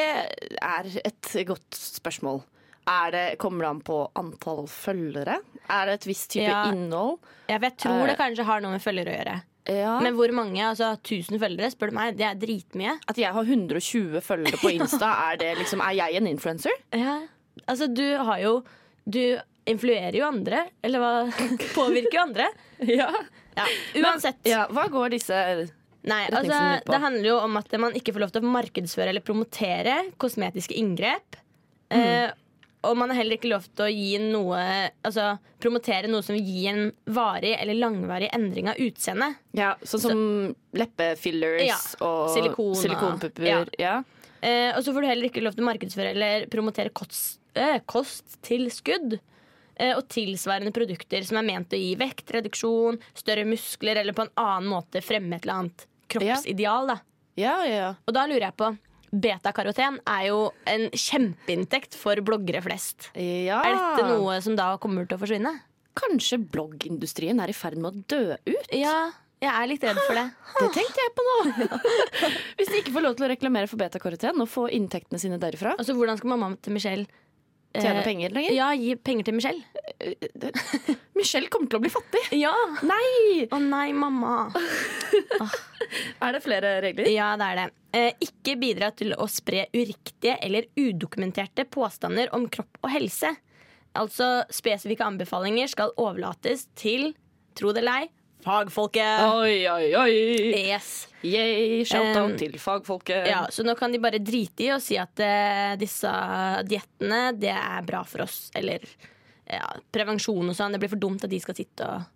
er 0.61 0.89
et 1.05 1.29
godt 1.49 1.77
spørsmål. 1.79 2.43
Er 2.89 3.11
det, 3.13 3.23
kommer 3.41 3.65
det 3.65 3.71
an 3.71 3.81
på 3.85 3.99
antall 4.17 4.67
følgere? 4.73 5.39
Er 5.69 5.87
det 5.91 5.95
et 6.01 6.07
visst 6.09 6.31
type 6.33 6.49
Ja. 6.49 6.65
innhold? 6.73 7.19
Ja, 7.49 7.59
jeg 7.59 7.77
tror 7.77 8.03
Eh. 8.03 8.07
det 8.09 8.17
kanskje 8.19 8.45
har 8.49 8.61
noe 8.65 8.73
med 8.73 8.83
følgere 8.83 9.13
å 9.13 9.19
gjøre. 9.19 9.37
Ja. 9.69 10.01
Men 10.01 10.15
hvor 10.17 10.33
mange? 10.33 10.57
altså 10.65 10.95
1000 10.97 11.39
følgere, 11.39 11.71
spør 11.71 11.91
du 11.91 11.95
meg. 11.97 12.17
Det 12.17 12.25
er 12.25 12.35
dritmye. 12.41 12.99
At 13.07 13.17
jeg 13.21 13.33
har 13.33 13.45
120 13.45 14.21
følgere 14.25 14.57
på 14.57 14.71
Insta, 14.73 15.11
er, 15.33 15.37
det 15.37 15.59
liksom, 15.59 15.81
er 15.85 15.93
jeg 16.01 16.17
en 16.17 16.27
influenser? 16.27 16.73
Ja, 16.97 17.19
altså 17.69 17.87
du 17.93 18.17
har 18.17 18.39
jo 18.41 18.65
du, 19.09 19.39
influerer 19.69 20.17
jo 20.17 20.25
andre. 20.25 20.67
Eller 20.83 20.99
hva 20.99 21.13
påvirker 21.77 22.13
jo 22.17 22.21
andre. 22.25 22.49
Ja. 22.89 23.11
Ja, 23.59 23.67
uansett. 24.03 24.41
ja. 24.49 24.65
Hva 24.73 24.87
går 24.93 25.15
disse 25.17 25.39
Nei, 26.09 26.23
altså, 26.31 26.59
det 26.87 26.99
handler 27.03 27.27
jo 27.27 27.37
om 27.43 27.57
at 27.59 27.73
man 27.83 27.97
ikke 27.99 28.15
får 28.15 28.23
lov 28.23 28.31
til 28.33 28.45
å 28.47 28.51
markedsføre 28.55 29.11
eller 29.13 29.25
promotere 29.27 29.97
kosmetiske 30.23 30.77
inngrep. 30.79 31.37
Mm. 31.91 31.99
Eh, 31.99 32.31
og 32.87 32.95
man 32.97 33.11
har 33.11 33.19
heller 33.19 33.37
ikke 33.37 33.51
lov 33.51 33.65
til 33.75 33.87
å 33.87 33.91
gi 33.91 34.19
noe 34.23 34.61
Altså 35.03 35.33
promotere 35.59 36.07
noe 36.07 36.23
som 36.23 36.37
gir 36.39 36.69
en 36.71 36.93
varig 37.11 37.57
eller 37.59 37.75
langvarig 37.75 38.29
endring 38.37 38.69
av 38.71 38.79
utseende. 38.79 39.33
Ja, 39.59 39.73
sånn 39.83 40.05
som 40.05 40.21
leppefillers 40.79 41.65
Ja, 41.67 41.79
og 42.07 42.31
silikona. 42.37 42.79
silikonpupper. 42.79 43.49
ja. 43.49 43.65
Ja. 43.83 43.97
Eh, 44.41 44.71
og 44.77 44.85
så 44.87 44.95
får 44.95 45.03
du 45.03 45.09
heller 45.11 45.27
ikke 45.33 45.43
lov 45.43 45.57
til 45.57 45.65
å 45.65 45.71
markedsføre 45.73 46.13
eller 46.15 46.47
promotere 46.47 46.95
kost, 46.95 47.41
eh, 47.59 47.81
kosttilskudd. 47.91 49.19
Eh, 49.79 49.95
og 49.95 50.09
tilsvarende 50.11 50.73
produkter 50.75 51.23
som 51.27 51.39
er 51.39 51.47
ment 51.47 51.75
å 51.75 51.79
gi 51.79 51.93
vektreduksjon, 52.01 52.99
større 53.17 53.47
muskler 53.47 54.01
eller 54.03 54.17
på 54.17 54.27
en 54.27 54.35
annen 54.43 54.73
måte 54.73 55.03
fremme 55.05 55.39
et 55.39 55.47
eller 55.47 55.63
annet 55.63 55.87
kroppsideal. 56.11 56.91
Da. 56.91 56.99
Ja, 57.39 57.55
ja, 57.63 57.75
ja. 57.75 57.91
Og 58.09 58.17
da 58.17 58.27
lurer 58.27 58.49
jeg 58.51 58.59
på 58.59 58.73
Betakaroten 59.09 60.03
er 60.05 60.25
jo 60.27 60.41
en 60.69 60.91
kjempeinntekt 60.93 61.95
for 61.97 62.21
bloggere 62.21 62.61
flest. 62.61 63.09
ja. 63.17 63.63
Er 63.65 63.79
dette 63.79 64.11
noe 64.11 64.35
som 64.45 64.59
da 64.59 64.75
kommer 64.83 65.09
til 65.09 65.17
å 65.17 65.23
forsvinne? 65.23 65.55
Kanskje 65.99 66.37
bloggindustrien 66.43 67.41
er 67.41 67.49
i 67.51 67.57
ferd 67.57 67.79
med 67.81 67.89
å 67.89 68.03
dø 68.11 68.37
ut? 68.37 68.69
Ja, 68.77 69.09
jeg 69.41 69.49
er 69.49 69.71
litt 69.71 69.87
redd 69.87 69.99
for 70.03 70.19
det. 70.19 70.27
Det 70.59 70.69
tenkte 70.75 71.07
jeg 71.07 71.15
på 71.17 71.25
nå! 71.25 71.39
Hvis 72.59 72.69
de 72.69 72.83
ikke 72.83 72.93
får 72.99 73.07
lov 73.07 73.17
til 73.17 73.27
å 73.27 73.31
reklamere 73.33 73.71
for 73.71 73.81
beta-karoten 73.81 74.45
og 74.45 74.51
få 74.51 74.67
inntektene 74.77 75.23
sine 75.23 75.41
derifra. 75.41 75.73
Altså, 75.79 75.97
Hvordan 75.97 76.21
skal 76.21 76.35
mamma 76.35 76.53
til 76.61 76.77
Michelle 76.77 77.09
Tjene 77.77 78.01
eh, 78.01 78.05
penger 78.07 78.33
lenger? 78.33 78.55
Ja, 78.57 78.69
gi 78.75 78.95
penger 78.97 79.29
til 79.29 79.37
Michelle. 79.37 79.65
Michelle 81.19 81.51
kommer 81.53 81.69
til 81.69 81.81
å 81.81 81.83
bli 81.85 81.93
fattig! 81.93 82.23
Ja! 82.45 82.53
Nei! 82.87 83.45
Å 83.51 83.59
nei, 83.61 83.91
mamma. 83.97 84.49
Er 86.25 86.35
det 86.35 86.43
flere 86.45 86.79
regler? 86.85 87.11
Ja, 87.13 87.33
det 87.41 87.49
er 87.53 87.61
det. 87.61 87.67
Eh, 87.99 88.25
ikke 88.29 88.57
bidra 88.61 88.91
til 88.97 89.15
å 89.17 89.29
spre 89.31 89.67
uriktige 89.73 90.37
eller 90.45 90.69
udokumenterte 90.77 91.65
påstander 91.69 92.33
om 92.37 92.49
kropp 92.53 92.81
og 92.83 92.93
helse. 92.93 93.33
Altså 93.99 94.45
spesifikke 94.53 95.07
anbefalinger 95.07 95.71
skal 95.73 95.95
overlates 96.01 96.67
til, 96.79 97.13
tro 97.57 97.73
det 97.73 97.83
eller 97.85 98.05
ei, 98.05 98.11
fagfolket. 98.45 99.23
Oi, 99.35 99.69
oi, 99.71 99.87
oi! 99.99 100.13
Yes. 100.69 101.09
Yay, 101.27 101.83
shout-out 101.89 102.31
Um, 102.33 102.37
til 102.39 102.55
fagfolket. 102.63 103.27
Ja, 103.27 103.41
så 103.51 103.65
nå 103.67 103.75
kan 103.79 103.93
de 103.93 103.99
bare 104.03 104.21
drite 104.23 104.69
i 104.69 104.71
å 104.75 104.79
si 104.83 104.97
at 105.01 105.19
uh, 105.19 105.73
disse 105.81 106.13
diettene, 106.69 107.33
det 107.39 107.51
er 107.55 107.83
bra 107.89 108.05
for 108.07 108.23
oss. 108.27 108.49
Eller 108.59 108.85
ja, 109.49 109.65
prevensjon 109.95 110.47
og 110.53 110.55
sånn. 110.57 110.77
Det 110.77 110.83
blir 110.85 110.93
for 110.93 111.03
dumt 111.03 111.25
at 111.27 111.33
de 111.33 111.41
skal 111.43 111.59
sitte 111.59 111.89
og 111.89 112.07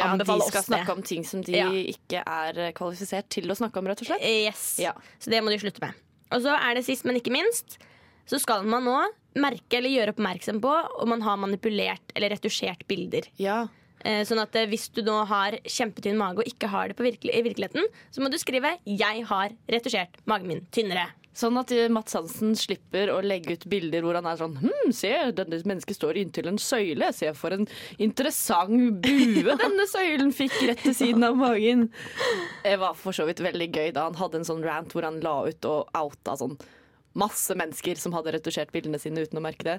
Ja, 0.00 0.10
de 0.16 0.24
skal 0.48 0.64
snakke 0.64 0.92
om 0.96 1.02
ting 1.04 1.24
som 1.28 1.42
de 1.44 1.52
Ja. 1.56 1.66
ikke 1.70 2.22
er 2.24 2.58
eh, 2.68 2.72
kvalifisert 2.76 3.28
til 3.32 3.50
å 3.52 3.56
snakke 3.56 3.78
om, 3.80 3.88
rett 3.90 4.00
og 4.00 4.08
slett. 4.08 4.22
Yes. 4.24 4.78
Ja. 4.80 4.94
Så 5.20 5.30
det 5.32 5.42
må 5.44 5.52
de 5.52 5.58
slutte 5.60 5.82
med. 5.84 5.92
Og 6.32 6.40
så 6.44 6.54
er 6.56 6.74
det 6.78 6.86
sist, 6.86 7.04
men 7.04 7.18
ikke 7.20 7.32
minst, 7.34 7.76
så 8.28 8.38
skal 8.40 8.64
man 8.64 8.84
nå 8.88 8.96
merke 9.36 9.76
eller 9.78 9.92
gjøre 9.92 10.14
oppmerksom 10.14 10.60
på 10.64 10.72
om 11.02 11.08
man 11.12 11.22
har 11.24 11.36
manipulert 11.40 12.12
eller 12.16 12.32
retusjert 12.32 12.86
bilder. 12.88 13.28
Ja. 13.40 13.66
Eh, 14.04 14.22
Sånn 14.28 14.42
at 14.42 14.54
eh, 14.58 14.68
Hvis 14.70 14.88
du 14.94 15.02
nå 15.06 15.20
har 15.30 15.58
kjempetynn 15.62 16.18
mage 16.18 16.42
og 16.42 16.48
ikke 16.50 16.70
har 16.72 16.92
det 16.92 16.98
virkelig, 16.98 17.32
i 17.34 17.42
virkeligheten, 17.46 17.88
så 18.10 18.22
må 18.22 18.30
du 18.30 18.38
skrive 18.40 18.78
'Jeg 18.86 19.26
har 19.30 19.54
retusjert 19.70 20.22
magen 20.26 20.48
min 20.48 20.66
tynnere'. 20.74 21.10
Sånn 21.32 21.56
at 21.56 21.70
eh, 21.72 21.88
Mats 21.88 22.12
Hansen 22.12 22.52
slipper 22.58 23.08
å 23.08 23.22
legge 23.24 23.54
ut 23.56 23.64
bilder 23.72 24.04
hvor 24.04 24.18
han 24.18 24.26
er 24.28 24.36
sånn 24.36 24.58
Hm, 24.60 24.92
se, 24.92 25.12
denne 25.32 25.62
mennesket 25.64 25.96
står 25.96 26.18
inntil 26.20 26.50
en 26.50 26.60
søyle. 26.60 27.08
Se 27.16 27.32
for 27.32 27.54
en 27.56 27.64
interessant 27.98 29.00
bue 29.00 29.56
denne 29.56 29.86
søylen 29.88 30.32
fikk 30.36 30.58
rett 30.68 30.84
til 30.84 30.94
siden 30.98 31.24
av 31.24 31.38
magen. 31.40 31.88
Det 32.62 32.76
var 32.78 32.94
for 32.94 33.16
så 33.16 33.24
vidt 33.28 33.40
veldig 33.40 33.70
gøy 33.72 33.92
da 33.96 34.04
han 34.10 34.20
hadde 34.20 34.42
en 34.42 34.48
sånn 34.50 34.64
rant 34.66 34.92
hvor 34.92 35.08
han 35.08 35.22
la 35.24 35.38
ut 35.48 35.64
og 35.64 35.88
outa 35.96 36.36
sånn 36.36 36.58
masse 37.14 37.54
mennesker 37.56 37.96
som 38.00 38.12
hadde 38.16 38.32
retusjert 38.36 38.72
bildene 38.72 39.00
sine 39.00 39.24
uten 39.24 39.40
å 39.40 39.44
merke 39.44 39.64
det. 39.64 39.78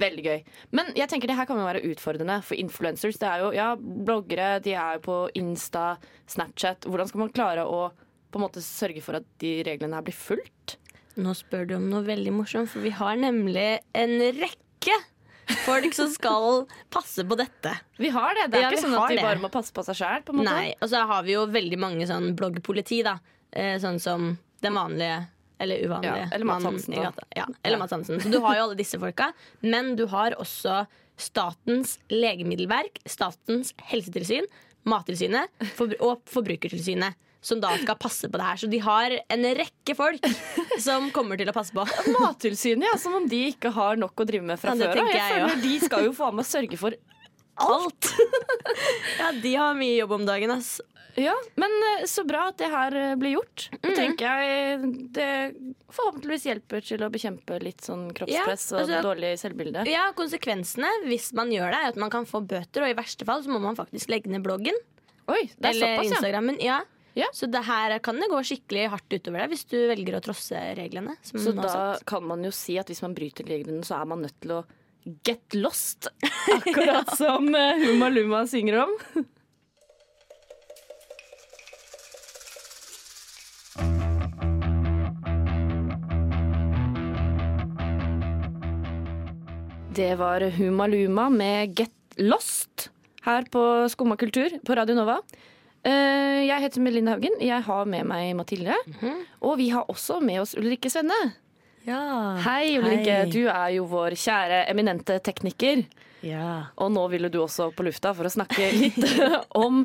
Veldig 0.00 0.24
gøy. 0.24 0.38
Men 0.76 0.92
jeg 0.96 1.10
tenker 1.12 1.28
det 1.30 1.36
her 1.36 1.46
kan 1.50 1.58
jo 1.60 1.66
være 1.68 1.82
utfordrende 1.90 2.38
for 2.46 2.56
influencers. 2.60 3.18
Det 3.20 3.28
er 3.28 3.42
jo, 3.44 3.50
ja, 3.56 3.74
bloggere, 3.76 4.54
de 4.64 4.72
er 4.74 4.96
jo 4.98 5.02
på 5.04 5.16
Insta, 5.40 5.98
Snapchat. 6.30 6.88
Hvordan 6.88 7.10
skal 7.10 7.20
man 7.26 7.32
klare 7.36 7.66
å 7.68 7.90
på 8.30 8.38
en 8.38 8.44
måte 8.46 8.62
sørge 8.62 9.02
for 9.02 9.18
at 9.18 9.26
de 9.42 9.56
reglene 9.66 9.98
her 9.98 10.06
blir 10.06 10.16
fulgt? 10.16 10.76
Nå 11.20 11.32
spør 11.36 11.66
du 11.68 11.74
om 11.76 11.88
noe 11.90 12.04
veldig 12.06 12.32
morsomt, 12.32 12.70
for 12.70 12.80
vi 12.86 12.92
har 12.94 13.16
nemlig 13.18 13.80
en 13.98 14.12
rekke 14.38 14.94
folk 15.66 15.92
som 15.96 16.06
skal 16.14 16.60
passe 16.94 17.24
på 17.26 17.36
dette. 17.36 17.72
Vi 17.98 18.08
har 18.14 18.36
det. 18.38 18.44
Det 18.52 18.60
er 18.60 18.62
Ja, 18.62 18.70
ikke 18.70 18.84
sånn 18.86 18.94
at 18.96 19.10
de 19.10 19.16
det. 19.18 19.24
bare 19.26 19.42
må 19.42 19.50
passe 19.52 19.74
på 19.74 19.82
seg 19.84 19.98
sjæl. 19.98 20.22
Nei, 20.46 20.74
Og 20.80 20.88
så 20.88 21.02
har 21.10 21.22
vi 21.26 21.34
jo 21.34 21.44
veldig 21.50 21.78
mange 21.82 22.06
sånn 22.06 22.30
bloggpoliti, 22.38 23.02
da. 23.04 23.18
Eh, 23.52 23.76
Sånn 23.82 23.98
som 24.00 24.38
den 24.62 24.72
vanlige 24.78 25.26
eller 25.60 25.84
uvanlig. 25.86 26.10
Ja, 26.24 26.28
eller 26.32 26.48
Mads 26.48 26.64
Hansen. 26.68 26.96
Ja, 27.36 27.46
eller 27.62 27.78
Mads 27.80 27.94
Hansen. 27.94 28.20
Så 28.22 28.32
du 28.32 28.40
har 28.44 28.56
jo 28.58 28.66
alle 28.66 28.78
disse 28.78 28.98
folka. 29.00 29.30
Men 29.60 29.94
du 29.98 30.06
har 30.10 30.36
også 30.40 30.82
Statens 31.20 31.98
legemiddelverk, 32.08 33.02
Statens 33.04 33.74
helsetilsyn, 33.90 34.46
Mattilsynet 34.88 35.52
og 36.00 36.22
Forbrukertilsynet. 36.30 37.18
Som 37.40 37.56
da 37.62 37.70
skal 37.80 37.96
passe 37.96 38.28
på 38.28 38.36
det 38.36 38.44
her. 38.44 38.58
Så 38.60 38.68
de 38.68 38.78
har 38.84 39.14
en 39.32 39.44
rekke 39.56 39.94
folk 39.96 40.26
som 40.84 41.06
kommer 41.16 41.40
til 41.40 41.48
å 41.48 41.54
passe 41.56 41.72
på. 41.72 41.86
Mattilsynet, 42.18 42.84
ja, 42.84 42.98
som 43.00 43.14
om 43.16 43.28
de 43.28 43.46
ikke 43.54 43.72
har 43.72 43.96
nok 43.96 44.20
å 44.20 44.26
drive 44.28 44.44
med 44.44 44.60
fra 44.60 44.74
Ja, 44.76 44.90
før 44.90 45.00
av. 45.00 45.08
Jeg 45.08 45.16
jeg 45.16 45.38
føler. 45.38 45.62
De 45.64 45.78
skal 45.86 46.04
jo 46.04 46.12
faen 46.18 46.36
meg 46.36 46.48
sørge 46.50 46.76
for 46.80 46.98
Alt! 47.60 48.12
ja, 49.20 49.32
de 49.42 49.54
har 49.56 49.76
mye 49.78 49.98
jobb 49.98 50.16
om 50.18 50.26
dagen, 50.28 50.52
ass. 50.54 50.78
Ja, 51.18 51.34
men 51.58 51.72
eh, 51.88 52.04
så 52.06 52.22
bra 52.24 52.46
at 52.50 52.58
det 52.60 52.68
her 52.70 52.94
eh, 52.96 53.14
blir 53.18 53.34
gjort. 53.34 53.66
Det 53.82 53.94
tenker 53.98 54.44
jeg 54.44 54.92
det 55.16 55.30
forhåpentligvis 55.90 56.46
hjelper 56.46 56.84
til 56.86 57.02
å 57.02 57.10
bekjempe 57.12 57.58
litt 57.62 57.82
sånn 57.84 58.08
kroppspress 58.16 58.68
Ja, 58.70 58.78
altså- 58.78 59.00
og 59.00 59.08
dårlig 59.10 59.32
selvbilde. 59.42 59.84
Ja, 59.90 60.06
Konsekvensene 60.16 60.90
hvis 61.08 61.32
man 61.36 61.50
gjør 61.52 61.74
det, 61.74 61.82
er 61.82 61.92
at 61.94 62.00
man 62.00 62.14
kan 62.14 62.28
få 62.30 62.40
bøter, 62.46 62.86
og 62.86 62.92
i 62.94 62.96
verste 62.98 63.26
fall 63.28 63.42
så 63.44 63.52
må 63.52 63.60
man 63.62 63.78
faktisk 63.78 64.12
legge 64.12 64.30
ned 64.30 64.46
bloggen. 64.46 64.78
Oi, 65.30 65.44
det 65.58 65.66
er 65.66 65.74
Eller 65.74 65.96
såpass, 65.96 66.06
ja. 66.06 66.16
Instagrammen. 66.16 66.62
Ja. 66.64 66.80
Ja. 67.18 67.26
Så 67.34 67.50
det 67.50 67.64
her 67.66 67.98
kan 67.98 68.20
det 68.22 68.30
gå 68.30 68.38
skikkelig 68.46 68.88
hardt 68.92 69.10
utover 69.10 69.42
deg 69.42 69.50
hvis 69.50 69.66
du 69.66 69.76
velger 69.90 70.18
å 70.18 70.22
trosse 70.22 70.60
reglene. 70.78 71.16
Som 71.26 71.42
Så 71.42 71.54
da 71.58 71.98
kan 72.06 72.22
man 72.26 72.44
jo 72.46 72.52
si 72.54 72.78
at 72.78 72.86
hvis 72.90 73.02
man 73.02 73.16
bryter 73.18 73.44
reglene, 73.50 73.82
så 73.86 73.98
er 74.00 74.06
man 74.06 74.22
nødt 74.22 74.38
til 74.40 74.60
å 74.60 74.64
get 75.24 75.54
lost. 75.54 76.08
Akkurat 76.56 77.16
som 77.16 77.48
eh, 77.54 77.76
Huma 77.86 78.08
Luma 78.08 78.46
synger 78.46 78.82
om. 78.84 78.96
Det 89.94 90.14
var 90.14 90.40
Huma 90.40 90.86
Luma 90.86 91.28
med 91.30 91.78
Get 91.78 91.90
Lost 92.16 92.90
her 93.22 93.42
på 93.50 93.88
Skumma 93.88 94.16
kultur 94.16 94.50
på 94.64 94.74
Radio 94.74 94.94
Nova. 94.96 95.18
Eh, 95.84 96.46
Jeg 96.46 96.60
heter 96.62 96.80
Melinda 96.80 97.12
Haugen. 97.16 97.36
Jeg 97.40 97.62
har 97.66 97.84
med 97.86 98.06
meg 98.08 98.34
Mathilde. 98.38 98.76
Og 99.42 99.58
vi 99.60 99.68
har 99.74 99.84
også 99.90 100.20
med 100.24 100.40
oss 100.42 100.54
Ulrikke 100.56 100.90
Svenne. 100.90 101.18
Ja. 101.88 102.00
Hei, 102.44 102.78
Ulrikke. 102.78 103.14
Hei. 103.24 103.30
Du 103.32 103.44
er 103.48 103.68
jo 103.76 103.86
vår 103.90 104.16
kjære 104.20 104.64
eminente 104.70 105.18
tekniker. 105.24 105.84
Ja. 106.26 106.66
Og 106.76 106.90
nå 106.92 107.06
ville 107.12 107.30
du 107.32 107.38
også 107.40 107.70
på 107.72 107.86
lufta 107.86 108.12
for 108.16 108.28
å 108.28 108.32
snakke 108.32 108.66
litt 108.76 108.98
om 109.64 109.84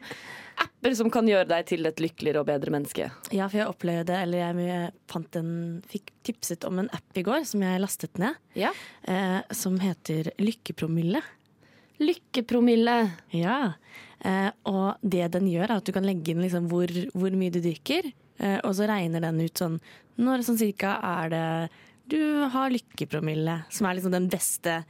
apper 0.59 0.93
som 0.95 1.09
kan 1.11 1.27
gjøre 1.27 1.47
deg 1.49 1.65
til 1.67 1.87
et 1.87 1.99
lykkeligere 2.03 2.41
og 2.43 2.47
bedre 2.47 2.71
menneske. 2.75 3.07
Ja, 3.35 3.47
for 3.51 3.59
jeg 3.61 3.67
opplevde, 3.71 4.17
eller 4.23 4.39
jeg, 4.43 4.91
fant 5.11 5.35
en, 5.39 5.49
fikk 5.91 6.11
tipset 6.27 6.63
om 6.67 6.79
en 6.83 6.91
app 6.95 7.19
i 7.19 7.23
går 7.27 7.43
som 7.47 7.63
jeg 7.65 7.81
lastet 7.83 8.19
ned, 8.21 8.37
Ja. 8.59 8.71
eh, 9.07 9.41
som 9.55 9.79
heter 9.83 10.31
Lykkepromille. 10.39 11.19
Lykkepromille. 11.99 12.95
Ja, 13.35 13.73
eh, 14.23 14.49
og 14.67 14.95
det 15.03 15.29
den 15.35 15.47
gjør 15.51 15.69
er 15.69 15.77
at 15.79 15.87
du 15.87 15.91
kan 15.95 16.07
legge 16.07 16.31
inn 16.35 16.43
liksom 16.43 16.67
hvor, 16.71 16.91
hvor 17.15 17.35
mye 17.35 17.51
du 17.55 17.59
drikker, 17.63 18.11
og 18.37 18.73
så 18.75 18.87
regner 18.89 19.23
den 19.23 19.39
ut 19.39 19.61
sånn, 19.61 19.77
når 20.19 20.43
sånn 20.43 20.57
cirka 20.59 20.97
er 21.03 21.29
det 21.31 21.45
du 22.11 22.19
har 22.53 22.69
lykkepromille, 22.69 23.63
som 23.73 23.87
er 23.87 23.97
liksom 23.97 24.13
den 24.13 24.27
beste, 24.29 24.83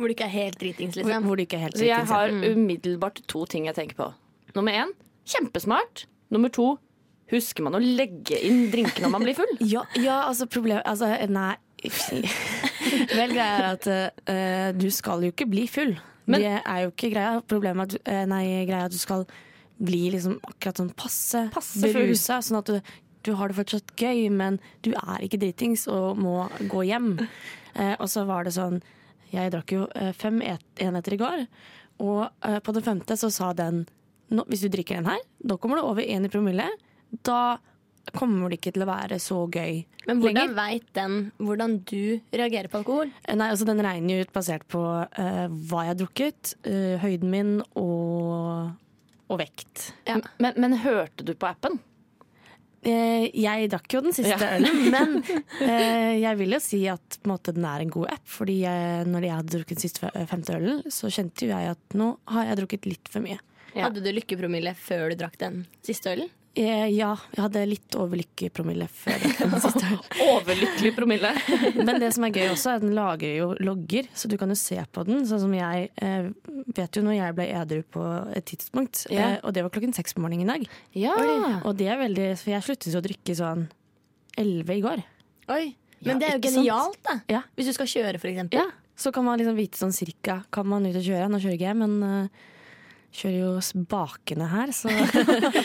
Hvor 0.00 0.08
du 0.08 0.14
ikke 0.16 0.24
er 0.24 0.32
helt 0.32 0.56
dritings, 0.58 0.96
liksom. 0.96 1.26
hvor 1.28 1.36
du 1.36 1.44
ikke 1.44 1.58
er 1.60 1.66
helt 1.68 1.76
dritings, 1.76 1.92
jeg 1.92 2.08
har 2.08 2.32
umiddelbart 2.56 3.20
to 3.30 3.44
ting 3.46 3.68
jeg 3.68 3.76
tenker 3.76 3.98
på. 3.98 4.08
Nummer 4.56 4.72
én 4.72 4.90
kjempesmart. 5.28 6.06
Nummer 6.32 6.50
to 6.50 6.72
husker 7.32 7.64
man 7.64 7.76
å 7.76 7.80
legge 7.82 8.38
inn 8.44 8.66
drinken 8.72 9.06
når 9.06 9.12
man 9.14 9.26
blir 9.26 9.36
full? 9.38 9.52
Ja, 9.74 9.84
ja 10.00 10.22
altså 10.26 10.48
problemet 10.50 10.84
Altså, 10.88 11.12
nei 11.32 11.54
Vel, 13.18 13.32
greia 13.32 13.52
er 13.58 13.68
at 13.72 13.86
uh, 13.90 14.68
du 14.76 14.88
skal 14.94 15.24
jo 15.24 15.32
ikke 15.32 15.48
bli 15.50 15.64
full. 15.70 15.96
Men- 16.30 16.42
det 16.44 16.58
er 16.60 16.82
jo 16.84 16.92
ikke 16.92 17.10
greia. 17.10 17.40
Problemet 17.48 17.96
er 17.96 17.98
at, 17.98 18.12
eh, 18.12 18.26
nei, 18.30 18.42
greia 18.68 18.84
er 18.84 18.90
at 18.90 18.94
du 18.94 19.00
skal 19.00 19.24
bli 19.82 20.02
liksom 20.14 20.38
akkurat 20.46 20.80
sånn 20.82 20.92
passe, 20.98 21.46
Passe 21.54 21.82
berusa, 21.82 22.40
sånn 22.44 22.60
at 22.60 22.70
du, 22.70 22.92
du 23.26 23.32
har 23.38 23.50
det 23.50 23.58
fortsatt 23.58 23.94
gøy, 23.98 24.28
men 24.34 24.60
du 24.86 24.92
er 24.94 25.24
ikke 25.26 25.40
dritings 25.42 25.88
og 25.90 26.20
må 26.22 26.46
gå 26.72 26.86
hjem. 26.92 27.16
Eh, 27.72 27.94
og 28.04 28.10
så 28.12 28.26
var 28.28 28.44
det 28.44 28.50
sånn 28.52 28.82
jeg 29.32 29.48
drakk 29.48 29.72
jo 29.72 29.86
eh, 29.96 30.10
fem 30.12 30.42
enheter 30.44 31.14
i 31.14 31.16
går, 31.16 31.38
og 32.04 32.26
eh, 32.44 32.58
på 32.60 32.74
den 32.76 32.84
femte 32.84 33.16
så 33.16 33.30
sa 33.32 33.54
den 33.56 33.86
nå, 34.28 34.44
hvis 34.50 34.66
du 34.66 34.68
drikker 34.74 34.98
den 34.98 35.08
her, 35.08 35.22
da 35.40 35.56
kommer 35.56 35.80
du 35.80 35.86
over 35.86 36.04
én 36.04 36.28
i 36.28 36.28
promille. 36.28 36.66
Da 37.24 37.56
kommer 38.16 38.50
det 38.50 38.58
ikke 38.58 38.74
til 38.74 38.84
å 38.84 38.88
være 38.88 39.18
så 39.22 39.36
gøy 39.46 39.82
Men 40.08 40.20
hvordan 40.22 40.54
veit 40.56 40.88
den 40.96 41.16
hvordan 41.38 41.76
du 41.86 42.18
reagerer 42.34 42.70
på 42.72 42.80
alkohol? 42.80 43.12
Eh, 43.22 43.36
Nei, 43.38 43.50
altså 43.52 43.68
Den 43.68 43.82
regner 43.84 44.16
jo 44.16 44.26
ut 44.26 44.32
basert 44.34 44.66
på 44.72 44.82
eh, 45.06 45.44
hva 45.46 45.84
jeg 45.84 45.92
har 45.92 46.00
drukket, 46.00 46.54
eh, 46.66 46.96
høyden 47.02 47.30
min 47.30 47.52
og, 47.78 48.72
og 49.32 49.40
vekt. 49.40 49.88
Men, 50.08 50.52
men 50.60 50.76
hørte 50.84 51.24
du 51.26 51.32
på 51.34 51.48
appen? 51.48 51.78
Eh, 52.82 53.28
jeg 53.38 53.68
drakk 53.70 53.94
jo 53.94 54.00
den 54.02 54.14
siste 54.16 54.34
Ja. 54.34 54.56
ølen, 54.56 54.88
men 54.94 55.12
eh, 55.62 56.18
jeg 56.18 56.38
vil 56.40 56.56
jo 56.56 56.58
si 56.62 56.80
at 56.90 57.18
på 57.22 57.28
en 57.28 57.34
måte, 57.36 57.54
den 57.54 57.66
er 57.68 57.84
en 57.84 57.92
god 57.94 58.10
app. 58.16 58.24
Fordi 58.26 58.56
jeg, 58.64 59.06
når 59.06 59.26
jeg 59.28 59.36
hadde 59.38 59.54
drukket 59.56 59.78
den 59.78 59.84
siste 59.84 60.10
femte 60.30 60.56
ølen, 60.58 60.82
så 60.90 61.10
kjente 61.14 61.46
jo 61.46 61.52
jeg 61.54 61.76
at 61.76 61.96
nå 61.98 62.08
har 62.34 62.50
jeg 62.50 62.58
drukket 62.62 62.88
litt 62.90 63.12
for 63.12 63.22
mye. 63.24 63.38
Hadde 63.76 64.02
du 64.04 64.10
lykkepromille 64.12 64.74
før 64.76 65.12
du 65.14 65.20
drakk 65.22 65.38
den 65.40 65.62
siste 65.86 66.10
ølen? 66.12 66.28
Eh, 66.52 66.88
ja, 66.92 67.14
jeg 67.32 67.40
hadde 67.40 67.62
litt 67.64 67.94
overlykkelig 67.96 68.50
promille 68.52 68.84
før. 68.92 69.22
Overlykkelig 70.34 70.90
promille. 70.96 71.30
Men 71.86 72.00
det 72.02 72.10
som 72.12 72.26
er 72.26 72.34
gøy 72.34 72.50
også, 72.50 72.74
er 72.74 72.80
at 72.80 72.84
den 72.84 72.92
lagrer 72.96 73.38
jo 73.38 73.46
logger, 73.64 74.10
så 74.12 74.28
du 74.28 74.36
kan 74.40 74.52
jo 74.52 74.58
se 74.60 74.76
på 74.92 75.04
den. 75.08 75.22
Sånn 75.28 75.40
som 75.46 75.54
jeg 75.56 75.88
eh, 75.96 76.28
vet 76.76 76.98
jo 76.98 77.04
når 77.06 77.16
jeg 77.16 77.36
ble 77.38 77.46
edru 77.62 77.80
på 77.96 78.04
et 78.36 78.46
tidspunkt, 78.52 79.06
yeah. 79.08 79.38
eh, 79.38 79.40
og 79.40 79.56
det 79.56 79.64
var 79.64 79.72
klokken 79.72 79.96
seks 79.96 80.12
på 80.12 80.24
morgenen 80.24 80.44
i 80.44 80.52
dag. 80.52 80.68
Ja. 81.06 81.16
Og 81.62 81.72
det 81.80 81.88
er 81.88 82.02
veldig, 82.02 82.28
for 82.42 82.52
jeg 82.52 82.68
sluttet 82.68 83.00
å 83.00 83.04
drikke 83.08 83.38
sånn 83.38 83.64
elleve 84.36 84.76
i 84.76 84.84
går. 84.84 85.06
Oi, 85.52 85.64
Men 86.04 86.16
Ja, 86.16 86.20
det 86.20 86.28
er 86.28 86.36
jo 86.36 86.44
genialt, 86.50 87.00
sant? 87.00 87.04
da. 87.08 87.18
Ja. 87.38 87.44
Hvis 87.56 87.72
du 87.72 87.76
skal 87.78 87.88
kjøre, 87.88 88.20
for 88.20 88.28
eksempel. 88.28 88.60
Ja, 88.60 88.68
så 88.98 89.08
kan 89.14 89.24
man 89.24 89.40
liksom 89.40 89.56
vite 89.56 89.80
sånn 89.80 89.94
cirka 89.96 90.42
Kan 90.52 90.68
man 90.68 90.84
ut 90.84 90.96
og 90.98 91.04
kjøre? 91.04 91.30
Nå 91.32 91.40
kjører 91.40 91.56
ikke 91.56 91.70
jeg, 91.70 91.78
men 91.80 91.94
uh, 92.04 92.50
kjører 93.12 93.38
jo 93.38 93.52
spakene 93.64 94.48
her, 94.52 94.72
så 94.74 94.92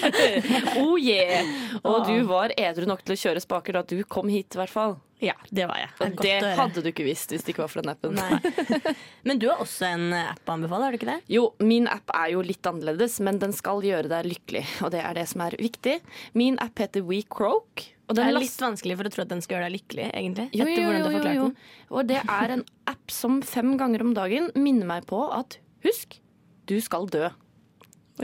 Oh 0.83 0.95
yeah! 0.99 1.47
Og 1.83 2.07
du 2.07 2.21
var 2.29 2.53
edru 2.59 2.87
nok 2.89 3.03
til 3.07 3.15
å 3.15 3.21
kjøre 3.25 3.43
spaker 3.43 3.79
da 3.79 3.83
du 3.87 4.01
kom 4.07 4.31
hit, 4.31 4.53
i 4.55 4.61
hvert 4.61 4.73
fall. 4.73 4.97
Ja, 5.19 5.33
det 5.49 5.65
var 5.65 5.79
jeg. 5.81 5.89
Og 6.05 6.19
det 6.21 6.35
hadde 6.59 6.81
du 6.85 6.91
ikke 6.91 7.05
visst 7.07 7.31
hvis 7.33 7.41
det 7.45 7.55
ikke 7.55 7.63
var 7.63 7.71
for 7.73 7.81
den 7.81 7.89
appen. 7.89 8.13
Nei. 8.19 8.93
Men 9.27 9.39
du 9.41 9.47
har 9.49 9.63
også 9.63 9.87
en 9.89 10.11
app 10.13 10.45
å 10.45 10.57
anbefale, 10.59 10.85
har 10.85 10.93
du 10.93 10.99
ikke 10.99 11.09
det? 11.09 11.17
Jo, 11.33 11.47
min 11.63 11.89
app 11.89 12.13
er 12.13 12.35
jo 12.35 12.43
litt 12.45 12.69
annerledes, 12.69 13.17
men 13.25 13.39
den 13.41 13.55
skal 13.55 13.81
gjøre 13.83 14.11
deg 14.11 14.27
lykkelig. 14.29 14.61
Og 14.85 14.93
det 14.93 15.01
er 15.01 15.17
det 15.17 15.25
som 15.31 15.41
er 15.47 15.57
viktig. 15.57 15.95
Min 16.37 16.59
app 16.61 16.77
heter 16.83 17.05
WeCroak. 17.07 17.87
Og 18.07 18.15
Det 18.15 18.23
er 18.23 18.37
litt 18.37 18.61
vanskelig 18.61 18.99
for 18.99 19.09
å 19.09 19.11
tro 19.11 19.25
at 19.25 19.33
den 19.33 19.41
skal 19.43 19.57
gjøre 19.57 19.67
deg 19.67 19.75
lykkelig, 19.79 20.05
egentlig. 20.21 20.45
Jo, 20.55 20.69
jo, 20.69 20.85
jo, 20.85 21.09
jo, 21.17 21.33
jo. 21.39 21.49
Og 21.97 22.07
det 22.07 22.21
er 22.21 22.53
en 22.53 22.63
app 22.87 23.11
som 23.11 23.41
fem 23.43 23.73
ganger 23.81 24.05
om 24.05 24.13
dagen 24.15 24.51
minner 24.55 24.87
meg 24.87 25.09
på 25.09 25.25
at 25.33 25.57
husk, 25.83 26.21
du 26.67 26.77
skal 26.83 27.07
dø. 27.11 27.27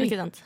Ikke 0.01 0.17
sant? 0.17 0.39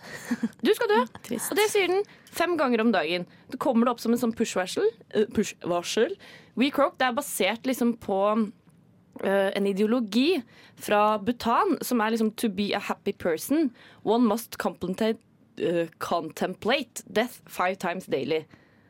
Du 0.66 0.74
skal 0.76 0.92
dø. 0.92 1.00
Og 1.50 1.58
det 1.60 1.68
sier 1.72 1.92
den 1.92 2.04
fem 2.36 2.58
ganger 2.60 2.84
om 2.84 2.92
dagen. 2.94 3.28
Det 3.52 3.60
kommer 3.64 3.88
det 3.88 3.96
opp 3.96 4.04
som 4.04 4.14
en 4.16 4.22
sånn 4.22 4.36
push-varsel. 4.36 4.90
eh, 5.16 5.28
push-varsel. 5.34 6.18
WeCroak 6.60 6.98
det 7.00 7.08
er 7.08 7.16
basert 7.16 7.70
liksom 7.70 7.96
på 8.04 8.20
uh, 8.36 9.50
en 9.56 9.70
ideologi 9.70 10.42
fra 10.76 11.18
Bhutan 11.22 11.78
som 11.86 12.02
er 12.02 12.16
liksom 12.16 12.34
to 12.36 12.50
be 12.50 12.74
a 12.76 12.82
happy 12.82 13.14
person. 13.14 13.72
One 14.04 14.28
must 14.28 14.58
contemplate, 14.58 15.22
uh, 15.62 15.86
contemplate 16.00 17.06
death 17.08 17.40
five 17.46 17.78
times 17.80 18.10
daily. 18.12 18.44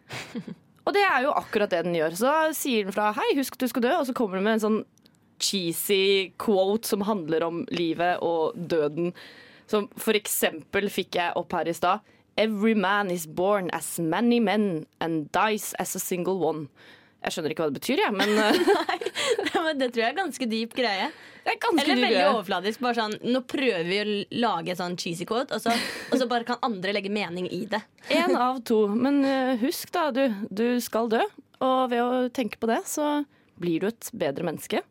Og 0.87 0.93
det 0.95 1.03
er 1.03 1.25
jo 1.25 1.33
akkurat 1.35 1.69
det 1.69 1.83
den 1.83 1.97
gjør. 1.97 2.15
Så 2.15 2.33
sier 2.55 2.87
den 2.87 2.95
fra 2.95 3.11
'hei, 3.11 3.35
husk 3.35 3.57
du 3.59 3.67
skal 3.67 3.83
dø', 3.83 3.97
og 3.99 4.05
så 4.07 4.13
kommer 4.15 4.39
den 4.39 4.47
med 4.47 4.55
en 4.55 4.63
sånn 4.63 4.77
cheesy 5.39 6.31
quote 6.41 6.87
som 6.87 7.05
handler 7.07 7.43
om 7.47 7.63
livet 7.73 8.21
og 8.25 8.55
døden. 8.57 9.13
Som 9.67 9.89
for 9.99 10.17
eksempel 10.17 10.89
fikk 10.93 11.17
jeg 11.19 11.35
opp 11.39 11.53
her 11.57 11.67
i 11.67 11.75
stad. 11.75 12.05
Every 12.37 12.75
man 12.77 13.09
is 13.11 13.25
born 13.25 13.71
as 13.73 13.97
many 13.99 14.39
men 14.39 14.85
and 15.01 15.27
dies 15.33 15.73
as 15.81 15.95
a 15.97 15.99
single 15.99 16.37
one. 16.37 16.67
Jeg 17.25 17.33
skjønner 17.33 17.51
ikke 17.51 17.65
hva 17.65 17.71
det 17.73 17.79
betyr, 17.79 17.99
jeg, 18.03 18.13
men 18.13 18.29
eh, 18.45 19.71
det 19.79 19.87
tror 19.89 20.03
jeg 20.03 20.11
er 20.11 20.19
ganske 20.19 20.47
dyp 20.47 20.75
greie. 20.77 21.07
det 21.47 21.55
ganske 21.63 21.81
Eller 21.81 21.97
veldig 21.97 22.11
greie. 22.13 22.27
overfladisk. 22.29 22.83
Bare 22.85 22.99
sånn, 22.99 23.15
nå 23.33 23.41
prøver 23.49 23.87
vi 23.89 23.97
å 23.99 24.05
lage 24.43 24.75
en 24.75 24.79
sånn 24.83 24.97
cheesy 25.01 25.25
quote, 25.27 25.57
og 25.57 25.63
så, 25.63 25.73
og 26.11 26.21
så 26.21 26.27
bare 26.29 26.45
kan 26.47 26.61
andre 26.63 26.93
legge 26.95 27.11
mening 27.11 27.49
i 27.49 27.63
det. 27.71 27.81
En 28.13 28.37
av 28.37 28.61
to. 28.69 28.83
Men 28.93 29.23
eh, 29.25 29.55
husk 29.65 29.91
da, 29.97 30.05
du, 30.13 30.27
du 30.53 30.77
skal 30.83 31.09
dø. 31.11 31.23
Og 31.65 31.79
ved 31.89 32.03
å 32.05 32.27
tenke 32.29 32.61
på 32.61 32.69
det, 32.69 32.83
så 32.85 33.23
blir 33.57 33.81
du 33.81 33.89
et 33.89 34.11
bedre 34.13 34.45
menneske. 34.45 34.83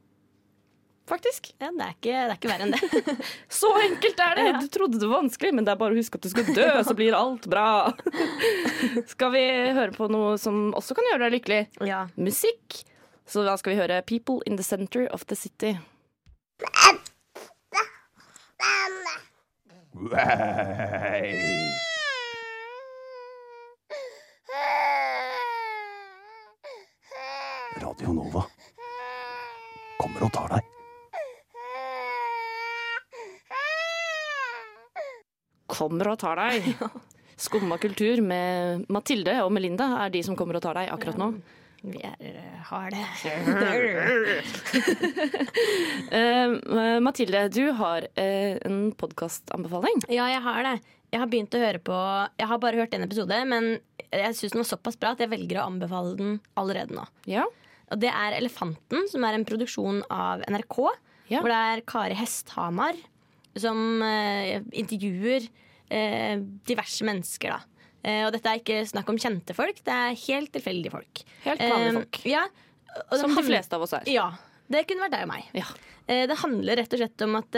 Faktisk. 1.07 1.53
Ja, 1.62 1.71
det, 1.71 1.85
er 1.85 1.92
ikke, 1.95 2.11
det 2.11 2.33
er 2.33 2.35
ikke 2.35 2.51
verre 2.51 2.66
enn 2.66 2.75
det. 2.75 3.16
Så 3.61 3.71
enkelt 3.79 4.23
er 4.25 4.38
det! 4.38 4.47
Du 4.64 4.69
trodde 4.75 4.99
det 4.99 5.07
var 5.07 5.23
vanskelig, 5.23 5.53
men 5.55 5.66
det 5.66 5.75
er 5.75 5.79
bare 5.79 5.95
å 5.95 6.01
huske 6.01 6.19
at 6.19 6.27
du 6.27 6.33
skal 6.33 6.49
dø, 6.51 6.66
så 6.88 6.97
blir 6.99 7.14
alt 7.14 7.47
bra. 7.51 7.69
Skal 9.12 9.31
vi 9.37 9.45
høre 9.77 9.92
på 9.95 10.11
noe 10.11 10.35
som 10.42 10.73
også 10.75 10.99
kan 10.99 11.07
gjøre 11.12 11.27
deg 11.29 11.38
lykkelig? 11.38 11.61
Ja. 11.87 12.07
Musikk. 12.19 12.83
Så 13.27 13.42
da 13.47 13.57
skal 13.59 13.75
vi 13.75 13.81
høre 13.81 14.03
'People 14.07 14.38
in 14.47 14.59
the 14.59 14.66
Center 14.66 15.07
of 15.14 15.27
the 15.27 15.35
City'. 15.35 15.79
Radio 27.83 28.12
Nova 28.12 28.45
kommer 29.99 30.27
og 30.27 30.33
tar 30.33 30.57
deg. 30.57 30.73
Kommer 35.77 36.12
og 36.12 36.19
tar 36.23 36.41
deg. 36.41 36.73
Skumma 37.47 37.77
kultur 37.81 38.23
med 38.25 38.87
Mathilde 38.93 39.35
og 39.45 39.53
Melinda 39.53 39.91
er 40.07 40.12
de 40.15 40.23
som 40.25 40.37
kommer 40.39 40.57
og 40.57 40.65
tar 40.65 40.79
deg 40.79 40.89
akkurat 40.95 41.21
nå. 41.21 41.31
Vi 41.87 42.01
er, 42.03 42.39
har 42.71 42.91
det. 42.91 43.05
Eh, 46.17 47.01
Mathilde, 47.03 47.41
du 47.53 47.71
har 47.77 48.05
uh, 48.07 48.55
en 48.67 48.93
podkastanbefaling. 48.97 50.05
Ja, 50.12 50.29
jeg 50.31 50.43
har 50.45 50.61
det. 50.65 50.75
Jeg 51.12 51.23
har 51.23 51.31
begynt 51.31 51.55
å 51.55 51.61
høre 51.62 51.81
på 51.83 51.97
Jeg 52.39 52.49
har 52.51 52.61
bare 52.62 52.81
hørt 52.81 52.95
én 52.97 53.05
episode, 53.07 53.39
men 53.49 53.69
jeg 54.11 54.37
syns 54.39 54.55
den 54.55 54.62
var 54.62 54.69
såpass 54.69 54.99
bra 55.01 55.12
at 55.15 55.23
jeg 55.23 55.31
velger 55.33 55.61
å 55.61 55.67
anbefale 55.71 56.15
den 56.19 56.39
allerede 56.59 56.97
nå. 56.97 57.07
Ja. 57.31 57.47
Og 57.91 58.01
det 58.03 58.11
er 58.11 58.39
Elefanten, 58.39 59.07
som 59.11 59.27
er 59.27 59.37
en 59.37 59.47
produksjon 59.49 60.03
av 60.12 60.43
NRK. 60.51 60.79
Ja. 61.31 61.41
Hvor 61.41 61.51
det 61.53 61.61
er 61.73 61.85
Kari 61.89 62.19
Hesthamar 62.19 62.99
som 63.59 64.03
uh, 64.03 64.57
intervjuer 64.77 65.49
eh, 65.90 66.37
diverse 66.66 67.05
mennesker, 67.05 67.57
da. 67.57 67.61
Eh, 68.07 68.22
og 68.27 68.33
dette 68.37 68.46
er 68.53 68.61
ikke 68.62 68.81
snakk 68.87 69.09
om 69.11 69.18
kjente 69.18 69.55
folk, 69.57 69.81
det 69.85 69.92
er 69.94 70.14
helt 70.29 70.53
tilfeldige 70.55 70.92
folk. 70.94 71.25
Helt 71.44 71.61
vanlige 71.61 71.88
Eh, 71.88 71.99
folk. 72.01 72.20
Ja, 72.27 72.46
Som 73.18 73.35
de 73.37 73.42
fleste 73.42 73.75
av 73.77 73.83
oss 73.83 73.92
er. 73.92 74.03
Ja. 74.09 74.31
Det 74.70 74.87
kunne 74.88 75.05
vært 75.07 75.12
deg 75.18 75.22
og 75.27 75.29
meg. 75.35 75.44
Ja. 75.55 75.66
Det 76.07 76.37
handler 76.38 76.77
rett 76.81 76.92
og 76.94 76.99
slett 77.03 77.22
om 77.27 77.35
at 77.37 77.57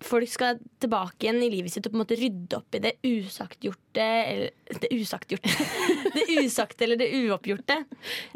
folk 0.00 0.28
skal 0.30 0.58
tilbake 0.80 1.24
igjen 1.26 1.40
i 1.42 1.48
livet 1.50 1.72
sitt 1.72 1.86
og 1.88 1.92
på 1.92 1.98
en 1.98 2.02
måte 2.04 2.16
rydde 2.20 2.54
opp 2.60 2.76
i 2.76 2.80
det 2.84 2.92
usaktgjorte 3.02 4.04
eller 4.04 4.78
Det 4.84 4.90
usaktgjorte. 4.94 5.50
det 6.14 6.24
usagte 6.44 6.84
eller 6.86 6.96
det 7.00 7.08
uoppgjorte 7.18 7.78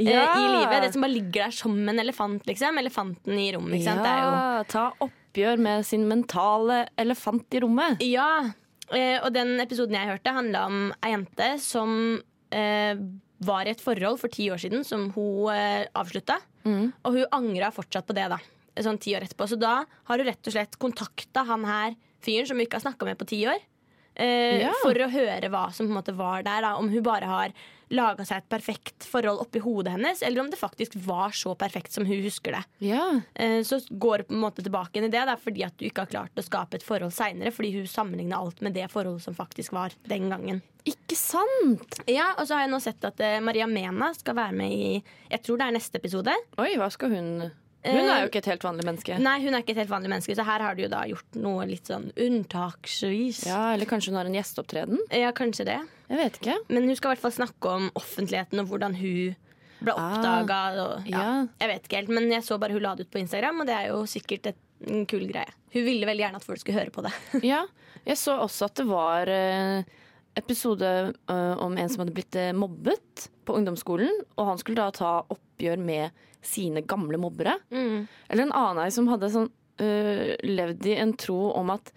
Ja. 0.02 0.24
i 0.34 0.48
livet. 0.56 0.82
Det 0.82 0.92
som 0.96 1.04
bare 1.06 1.12
ligger 1.14 1.44
der 1.46 1.50
som 1.54 1.76
en 1.88 2.00
elefant, 2.02 2.44
liksom. 2.48 2.78
Elefanten 2.82 3.38
i 3.38 3.52
rommet. 3.54 3.78
Ikke 3.78 3.84
sant? 3.92 4.02
Det 4.02 4.10
er 4.10 4.24
jo 4.24 4.32
Ja, 4.32 4.62
ta 4.72 4.84
oppgjør 5.06 5.62
med 5.68 5.86
sin 5.86 6.08
mentale 6.10 6.88
elefant 6.98 7.54
i 7.54 7.60
rommet. 7.62 8.02
Ja, 8.02 8.28
og 9.24 9.32
den 9.34 9.54
episoden 9.62 9.94
jeg 9.96 10.08
hørte, 10.10 10.32
handla 10.36 10.66
om 10.68 10.78
ei 11.02 11.12
jente 11.14 11.46
som 11.64 11.92
eh, 12.52 12.94
var 13.42 13.66
i 13.66 13.72
et 13.72 13.80
forhold 13.82 14.20
for 14.20 14.28
ti 14.32 14.50
år 14.52 14.60
siden 14.62 14.84
som 14.86 15.08
hun 15.16 15.48
eh, 15.54 15.86
avslutta. 15.98 16.36
Og 17.02 17.16
hun 17.16 17.24
angra 17.34 17.72
fortsatt 17.74 18.06
på 18.06 18.14
det, 18.14 18.28
da. 18.30 18.38
Sånn 18.84 19.00
ti 19.02 19.14
år 19.16 19.24
etterpå. 19.26 19.48
Så 19.50 19.58
da 19.60 19.82
har 19.84 20.18
hun 20.22 20.28
rett 20.28 20.46
og 20.46 20.54
slett 20.54 20.78
kontakta 20.80 21.42
han 21.48 21.64
her 21.68 21.96
fyren 22.22 22.46
som 22.46 22.56
hun 22.60 22.64
ikke 22.66 22.78
har 22.78 22.84
snakka 22.86 23.08
med 23.08 23.18
på 23.20 23.26
ti 23.32 23.40
år. 23.50 23.58
Eh, 24.14 24.60
Ja. 24.62 24.70
For 24.82 24.94
å 24.94 25.08
høre 25.10 25.48
hva 25.50 25.64
som 25.72 25.88
på 25.88 25.90
en 25.92 25.98
måte 25.98 26.14
var 26.16 26.42
der. 26.46 26.60
Da. 26.62 26.76
Om 26.76 26.88
hun 26.92 27.02
bare 27.02 27.26
har 27.26 27.52
laga 27.92 28.24
seg 28.24 28.40
et 28.42 28.48
perfekt 28.48 29.04
forhold 29.08 29.42
oppi 29.44 29.60
hodet 29.60 29.92
hennes, 29.94 30.22
eller 30.24 30.40
om 30.40 30.48
det 30.50 30.58
faktisk 30.60 30.94
var 31.04 31.34
så 31.36 31.52
perfekt 31.60 31.92
som 31.92 32.06
hun 32.08 32.22
husker 32.24 32.56
det. 32.56 32.62
Ja. 32.88 33.20
Eh, 33.34 33.60
Så 33.62 33.78
går 33.90 34.18
du 34.18 34.24
på 34.30 34.34
en 34.34 34.40
måte 34.46 34.64
tilbake 34.64 34.96
inn 34.98 35.04
i 35.08 35.12
det 35.12 35.20
er 35.22 35.36
fordi 35.36 35.64
at 35.66 35.76
du 35.76 35.84
ikke 35.86 36.06
har 36.06 36.12
klart 36.14 36.40
å 36.40 36.44
skape 36.46 36.80
et 36.80 36.86
forhold 36.86 37.12
seinere. 37.12 37.52
Fordi 37.52 37.72
hun 37.76 37.86
sammenligna 37.86 38.40
alt 38.40 38.60
med 38.64 38.74
det 38.74 38.88
forholdet 38.90 39.22
som 39.26 39.34
faktisk 39.36 39.72
var 39.76 39.92
den 40.08 40.30
gangen. 40.32 40.62
Ikke 40.88 41.14
sant? 41.14 42.00
Ja, 42.10 42.32
Og 42.38 42.48
så 42.48 42.56
har 42.56 42.64
jeg 42.64 42.72
nå 42.72 42.80
sett 42.82 43.04
at 43.04 43.20
eh, 43.20 43.38
Maria 43.44 43.66
Mena 43.70 44.12
skal 44.18 44.34
være 44.34 44.56
med 44.56 44.72
i 44.72 45.02
Jeg 45.30 45.42
tror 45.44 45.58
det 45.60 45.66
er 45.68 45.76
neste 45.76 46.00
episode. 46.00 46.32
Oi, 46.58 46.72
hva 46.80 46.88
skal 46.90 47.12
hun 47.14 47.28
Hun 47.84 47.98
er 48.06 48.20
jo 48.22 48.28
ikke 48.30 48.38
et 48.42 48.46
helt 48.52 48.62
vanlig 48.62 48.84
menneske. 48.86 49.16
Nei, 49.18 49.36
hun 49.42 49.54
er 49.56 49.62
ikke 49.64 49.72
et 49.74 49.80
helt 49.82 49.90
vanlig 49.90 50.10
menneske, 50.12 50.36
så 50.38 50.44
her 50.46 50.62
har 50.62 50.76
du 50.78 50.84
jo 50.84 50.88
da 50.92 51.00
gjort 51.10 51.38
noe 51.42 51.64
litt 51.66 51.88
sånn 51.90 52.12
unntaksvis. 52.14 53.40
Ja, 53.48 53.72
Eller 53.74 53.88
kanskje 53.90 54.12
hun 54.12 54.18
har 54.20 54.28
en 54.28 54.36
gjesteopptreden? 54.36 55.00
Ja, 55.10 55.32
kanskje 55.34 55.66
det. 55.66 55.78
Jeg 56.12 56.18
vet 56.20 56.36
ikke. 56.40 56.56
Men 56.70 56.86
hun 56.86 56.96
skal 56.98 57.10
i 57.10 57.14
hvert 57.16 57.24
fall 57.24 57.34
snakke 57.40 57.72
om 57.72 57.88
offentligheten 57.98 58.62
og 58.62 58.68
hvordan 58.70 58.94
hun 59.00 59.34
ble 59.82 59.94
Ah, 59.98 60.12
oppdaga. 60.14 60.60
ja, 60.78 60.86
ja. 61.10 61.46
Jeg 61.58 61.68
vet 61.72 61.86
ikke 61.88 61.96
helt, 62.02 62.12
men 62.14 62.30
jeg 62.30 62.44
så 62.46 62.58
bare 62.62 62.72
hun 62.76 62.82
la 62.84 62.94
det 62.94 63.08
ut 63.08 63.10
på 63.16 63.18
Instagram, 63.18 63.60
og 63.64 63.66
det 63.66 63.74
er 63.74 63.88
jo 63.90 64.04
sikkert 64.06 64.46
et, 64.52 64.60
en 64.86 65.06
kul 65.10 65.26
greie. 65.26 65.50
Hun 65.74 65.82
ville 65.88 66.06
veldig 66.06 66.22
gjerne 66.26 66.38
at 66.38 66.46
folk 66.46 66.60
skulle 66.62 66.78
høre 66.78 66.94
på 66.94 67.02
det. 67.02 67.12
Ja, 67.52 67.64
jeg 68.06 68.18
så 68.20 68.36
også 68.44 68.68
at 68.70 68.78
det 68.78 68.86
var 68.86 69.26
eh, 69.30 69.82
episode 70.38 70.86
eh, 71.10 71.54
om 71.58 71.74
en 71.78 71.88
som 71.90 72.04
hadde 72.04 72.14
blitt 72.14 72.36
eh, 72.38 72.52
mobbet 72.54 73.26
på 73.44 73.56
ungdomsskolen, 73.58 74.22
og 74.38 74.52
han 74.52 74.60
skulle 74.62 74.78
da 74.84 74.90
ta 74.94 75.16
oppgjør 75.34 75.82
med 75.82 76.10
sine 76.42 76.82
gamle 76.88 77.18
mobbere. 77.22 77.56
Eller 77.70 78.42
en 78.42 78.52
annen 78.52 78.84
ei 78.84 78.92
som 78.94 79.08
hadde 79.10 79.30
sånn, 79.32 79.48
eh, 79.82 80.34
levd 80.42 80.86
i 80.90 80.96
en 80.98 81.14
tro 81.18 81.52
om 81.54 81.70
at 81.74 81.92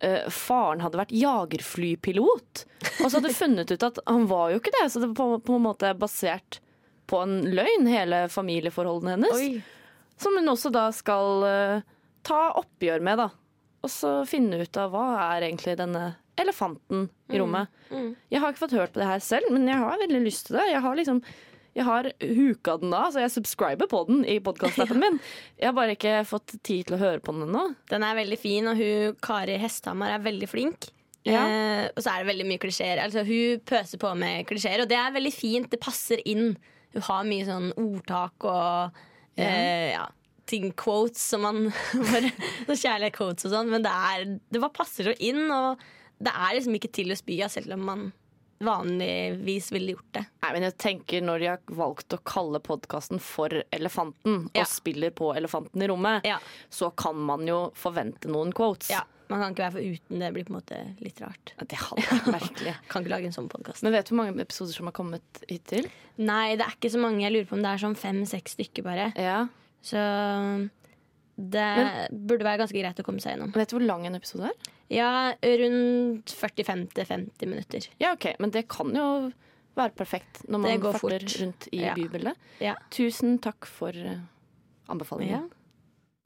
eh, 0.00 0.28
faren 0.32 0.80
hadde 0.84 1.00
vært 1.00 1.14
jagerflypilot, 1.14 2.64
og 3.02 3.06
så 3.06 3.18
hadde 3.18 3.34
funnet 3.36 3.74
ut 3.74 3.86
at 3.90 4.00
han 4.06 4.26
var 4.30 4.52
jo 4.54 4.60
ikke 4.62 4.74
det, 4.78 4.86
så 4.92 5.02
det 5.02 5.10
var 5.12 5.18
på, 5.18 5.28
på 5.50 5.58
en 5.58 5.66
måte 5.66 5.92
basert 5.98 6.60
på 7.10 7.18
en 7.24 7.40
løgn, 7.50 7.88
hele 7.90 8.24
familieforholdene 8.30 9.16
hennes. 9.16 9.66
Som 10.20 10.36
hun 10.38 10.52
også 10.52 10.70
da 10.70 10.86
skal 10.94 11.42
uh, 11.42 11.82
ta 12.22 12.40
oppgjør 12.60 13.02
med, 13.02 13.18
da. 13.18 13.30
Og 13.80 13.90
så 13.90 14.10
finne 14.28 14.60
ut 14.60 14.78
av 14.78 14.92
hva 14.92 15.06
er 15.32 15.48
egentlig 15.48 15.74
denne 15.80 16.12
elefanten 16.40 17.08
i 17.32 17.40
rommet. 17.40 17.72
Jeg 18.30 18.40
har 18.40 18.52
ikke 18.52 18.62
fått 18.66 18.76
hørt 18.76 18.92
på 18.94 19.00
det 19.02 19.08
her 19.08 19.22
selv, 19.24 19.50
men 19.52 19.66
jeg 19.68 19.80
har 19.80 19.98
veldig 20.00 20.20
lyst 20.22 20.46
til 20.48 20.58
det. 20.60 20.68
Jeg 20.70 20.82
har 20.84 20.96
liksom 20.96 21.22
jeg 21.80 21.88
har 21.88 22.10
huka 22.20 22.76
den 22.82 22.92
da, 22.92 23.06
så 23.12 23.22
jeg 23.24 23.32
subscriber 23.32 23.88
på 23.90 24.02
den 24.08 24.22
i 24.28 24.38
podkastappen 24.44 25.00
min. 25.04 25.18
Jeg 25.58 25.70
har 25.70 25.76
bare 25.76 25.96
ikke 25.96 26.16
fått 26.28 26.58
tid 26.60 26.88
til 26.88 26.98
å 26.98 27.00
høre 27.00 27.22
på 27.24 27.34
den 27.36 27.48
ennå. 27.48 27.70
Den 27.90 28.04
er 28.06 28.18
veldig 28.18 28.40
fin, 28.40 28.68
og 28.70 28.80
hun 28.80 29.16
Kari 29.24 29.56
Hesthamar 29.60 30.16
er 30.16 30.24
veldig 30.24 30.48
flink. 30.50 30.90
Ja. 31.28 31.42
Eh, 31.44 31.86
og 31.92 32.00
så 32.00 32.12
er 32.12 32.22
det 32.22 32.30
veldig 32.30 32.46
mye 32.48 32.60
klisjeer. 32.60 33.00
Altså, 33.02 33.24
hun 33.28 33.64
pøser 33.68 34.00
på 34.00 34.12
med 34.18 34.46
klisjeer, 34.48 34.84
og 34.84 34.90
det 34.90 34.98
er 35.00 35.16
veldig 35.16 35.34
fint. 35.34 35.68
Det 35.72 35.80
passer 35.80 36.22
inn. 36.28 36.54
Hun 36.94 37.06
har 37.06 37.28
mye 37.28 37.48
sånn 37.48 37.68
ordtak 37.78 38.48
og 38.50 39.00
eh, 39.38 39.92
ja, 39.94 40.06
ting, 40.50 40.70
quotes 40.76 41.22
som 41.32 41.44
man 41.46 41.68
bare, 42.10 42.32
sånn 42.66 42.80
Kjærlighet-quotes 42.84 43.48
og 43.48 43.54
sånn, 43.54 43.72
men 43.72 43.84
det, 43.86 43.92
er, 43.92 44.26
det 44.50 44.62
bare 44.62 44.74
passer 44.74 45.10
så 45.10 45.14
inn, 45.22 45.44
og 45.54 45.80
det 46.20 46.32
er 46.34 46.56
liksom 46.56 46.76
ikke 46.76 46.92
til 46.92 47.14
å 47.14 47.18
spy 47.18 47.38
av, 47.44 47.52
selv 47.52 47.76
om 47.76 47.86
man 47.88 48.08
vanligvis 48.60 49.70
ville 49.72 49.94
gjort 49.94 50.10
det. 50.16 50.24
Nei, 50.42 50.50
men 50.52 50.66
jeg 50.66 50.74
tenker 50.82 51.22
Når 51.24 51.38
de 51.42 51.46
har 51.48 51.60
valgt 51.78 52.12
å 52.16 52.18
kalle 52.28 52.60
podkasten 52.60 53.20
for 53.22 53.48
Elefanten, 53.72 54.42
og 54.52 54.66
spiller 54.68 55.10
på 55.16 55.30
elefanten 55.36 55.82
i 55.82 55.88
rommet, 55.88 56.26
Ja. 56.28 56.38
så 56.70 56.90
kan 56.94 57.16
man 57.16 57.46
jo 57.48 57.70
forvente 57.74 58.28
noen 58.28 58.52
quotes. 58.52 58.90
Ja, 58.92 59.02
Man 59.30 59.38
kan 59.40 59.54
ikke 59.54 59.62
være 59.70 59.76
foruten. 59.78 60.18
Det 60.18 60.32
blir 60.34 60.44
på 60.44 60.50
en 60.50 60.58
måte 60.60 60.78
litt 61.00 61.20
rart. 61.22 61.52
Det 61.62 61.78
hadde 61.78 62.02
vært 62.02 62.30
merkelig. 62.34 62.72
Kan 62.90 63.04
ikke 63.04 63.12
lage 63.12 63.26
en 63.30 63.36
sånn 63.36 63.48
podkast. 63.48 63.84
Men 63.86 63.92
vet 63.94 64.08
du 64.08 64.10
hvor 64.16 64.24
mange 64.24 64.40
episoder 64.42 64.74
som 64.74 64.86
har 64.90 64.92
kommet 64.96 65.22
hittil? 65.48 65.86
Nei, 66.18 66.56
det 66.58 66.66
er 66.66 66.74
ikke 66.74 66.90
så 66.90 66.98
mange. 66.98 67.22
Jeg 67.22 67.32
lurer 67.36 67.46
på 67.46 67.54
om 67.54 67.62
det 67.62 67.70
er 67.70 67.78
sånn 67.78 67.94
fem-seks 67.94 68.56
stykker 68.58 68.82
bare. 68.82 69.12
Ja. 69.14 69.44
Så 69.86 70.02
det 71.38 72.10
burde 72.10 72.42
være 72.44 72.58
ganske 72.64 72.76
greit 72.82 72.98
å 73.00 73.06
komme 73.06 73.22
seg 73.22 73.36
gjennom. 73.36 73.54
Vet 73.54 73.70
du 73.70 73.76
hvor 73.78 73.86
lang 73.86 74.04
en 74.10 74.18
episode 74.18 74.50
er? 74.50 74.70
Ja, 74.90 75.32
rundt 75.42 76.32
45-50 76.34 77.46
minutter. 77.46 77.86
Ja, 78.02 78.12
ok, 78.16 78.34
Men 78.40 78.50
det 78.50 78.64
kan 78.68 78.90
jo 78.96 79.30
være 79.76 79.92
perfekt 79.94 80.42
når 80.50 80.58
man 80.64 80.80
går 80.82 80.92
farter 80.98 81.20
fort. 81.20 81.36
rundt 81.40 81.68
i 81.72 81.80
Ja. 81.84 81.94
bybildet. 81.94 82.34
Ja. 82.60 82.74
Tusen 82.90 83.38
takk 83.38 83.66
for 83.66 83.92
anbefalingen. 83.94 84.26
anbefalingen. 84.88 85.50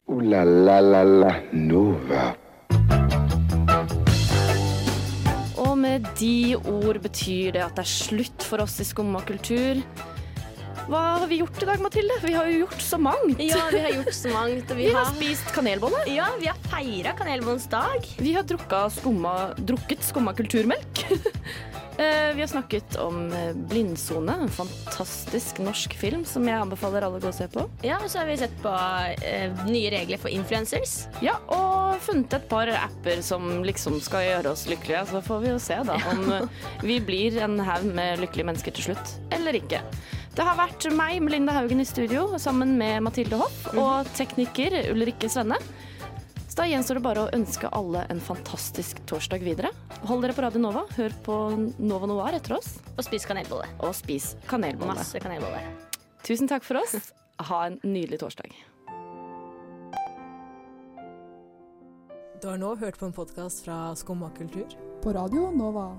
Ooh 0.08 0.20
la 0.22 0.42
la 0.44 0.80
la 0.80 1.02
la 1.04 1.40
Nova. 1.52 2.34
Og 5.56 5.78
med 5.78 6.04
de 6.18 6.54
ord 6.56 6.98
betyr 7.02 7.52
det 7.52 7.62
at 7.62 7.76
det 7.76 7.84
er 7.84 7.92
slutt 7.92 8.42
for 8.42 8.58
oss 8.64 8.80
i 8.80 8.84
Skumma 8.84 9.20
kultur. 9.26 9.82
Hva 10.84 11.00
har 11.16 11.26
vi 11.30 11.38
gjort 11.40 11.62
i 11.62 11.66
dag, 11.66 11.80
Mathilde? 11.80 12.16
Vi 12.20 12.32
har 12.36 12.48
jo 12.50 12.58
gjort 12.66 12.82
så 12.84 12.98
mangt. 13.00 13.38
Ja, 13.40 13.62
vi 13.72 13.80
har 13.80 13.94
gjort 13.94 14.14
så 14.14 14.28
mangt. 14.28 14.70
Og 14.70 14.76
Vi 14.82 14.90
har 14.92 15.06
spist 15.14 15.52
kanelbolle. 15.56 16.02
Ja, 16.12 16.26
vi 16.40 16.50
har 16.50 16.58
feira 16.68 17.14
kanelbollens 17.16 17.70
dag. 17.72 18.04
Vi 18.20 18.34
har 18.36 18.90
skumma, 18.92 19.54
drukket 19.56 20.04
skumma 20.04 20.34
kulturmelk. 20.36 21.06
Eh, 21.94 22.34
Vi 22.34 22.40
har 22.40 22.48
snakket 22.50 22.96
om 22.98 23.32
eh, 23.32 23.52
Blindsone, 23.54 24.32
en 24.42 24.48
fantastisk 24.50 25.60
norsk 25.62 25.92
film 25.94 26.24
som 26.26 26.42
jeg 26.42 26.58
anbefaler 26.58 27.04
alle 27.06 27.20
å 27.20 27.22
gå 27.22 27.28
og 27.30 27.36
se 27.36 27.46
på. 27.46 27.68
Ja, 27.86 28.00
og 28.02 28.10
så 28.10 28.18
har 28.18 28.26
vi 28.26 28.34
sett 28.40 28.56
på 28.64 28.72
uh, 28.72 29.62
nye 29.68 29.92
regler 29.94 30.18
for 30.18 30.34
influencers. 30.34 31.04
Ja, 31.22 31.36
og 31.54 32.02
funnet 32.02 32.34
et 32.34 32.48
par 32.50 32.72
apper 32.74 33.22
som 33.22 33.62
liksom 33.62 34.00
skal 34.02 34.26
gjøre 34.26 34.56
oss 34.56 34.66
lykkelige. 34.66 35.04
Så 35.12 35.22
får 35.22 35.44
vi 35.44 35.52
jo 35.52 35.62
se 35.62 35.78
da 35.86 36.00
om 36.10 36.50
vi 36.90 36.98
blir 36.98 37.38
en 37.46 37.60
haug 37.62 37.86
med 37.94 38.24
lykkelige 38.24 38.50
mennesker 38.50 38.74
til 38.74 38.88
slutt, 38.90 39.14
eller 39.38 39.62
ikke. 39.62 39.84
Det 40.34 40.42
har 40.42 40.56
vært 40.58 40.84
meg, 40.90 41.20
Melinda 41.22 41.52
Haugen, 41.54 41.78
i 41.82 41.86
studio 41.86 42.24
sammen 42.42 42.72
med 42.78 43.04
Mathilde 43.06 43.38
Hoff 43.38 43.68
og 43.78 44.08
tekniker 44.18 44.74
Ulrikke 44.90 45.28
Svenne. 45.30 45.60
Så 46.48 46.58
da 46.58 46.66
gjenstår 46.70 46.98
det 46.98 47.04
bare 47.06 47.22
å 47.24 47.30
ønske 47.34 47.70
alle 47.74 48.02
en 48.10 48.20
fantastisk 48.22 48.98
torsdag 49.10 49.42
videre. 49.46 49.70
Hold 50.08 50.22
dere 50.26 50.34
på 50.36 50.42
Radio 50.44 50.62
Nova, 50.62 50.84
hør 50.96 51.14
på 51.26 51.36
Nova 51.82 52.06
Noir 52.10 52.34
etter 52.38 52.56
oss, 52.58 52.76
Og 52.96 53.02
spis 53.06 53.26
kanelbolle. 53.26 53.66
og 53.80 53.94
spis 53.94 54.34
kanelbolle. 54.50 54.94
Masse 54.98 55.18
kanelbolle. 55.22 55.62
Tusen 56.26 56.48
takk 56.50 56.64
for 56.66 56.78
oss. 56.82 57.12
Ha 57.38 57.66
en 57.66 57.78
nydelig 57.82 58.18
torsdag. 58.22 58.50
Du 62.42 62.48
har 62.50 62.58
nå 62.58 62.74
hørt 62.76 62.98
på 62.98 63.06
en 63.06 63.14
podkast 63.14 63.64
fra 63.64 63.94
Skumma 63.96 64.30
kultur. 64.36 64.66
På 65.02 65.14
Radio 65.14 65.50
Nova. 65.54 65.92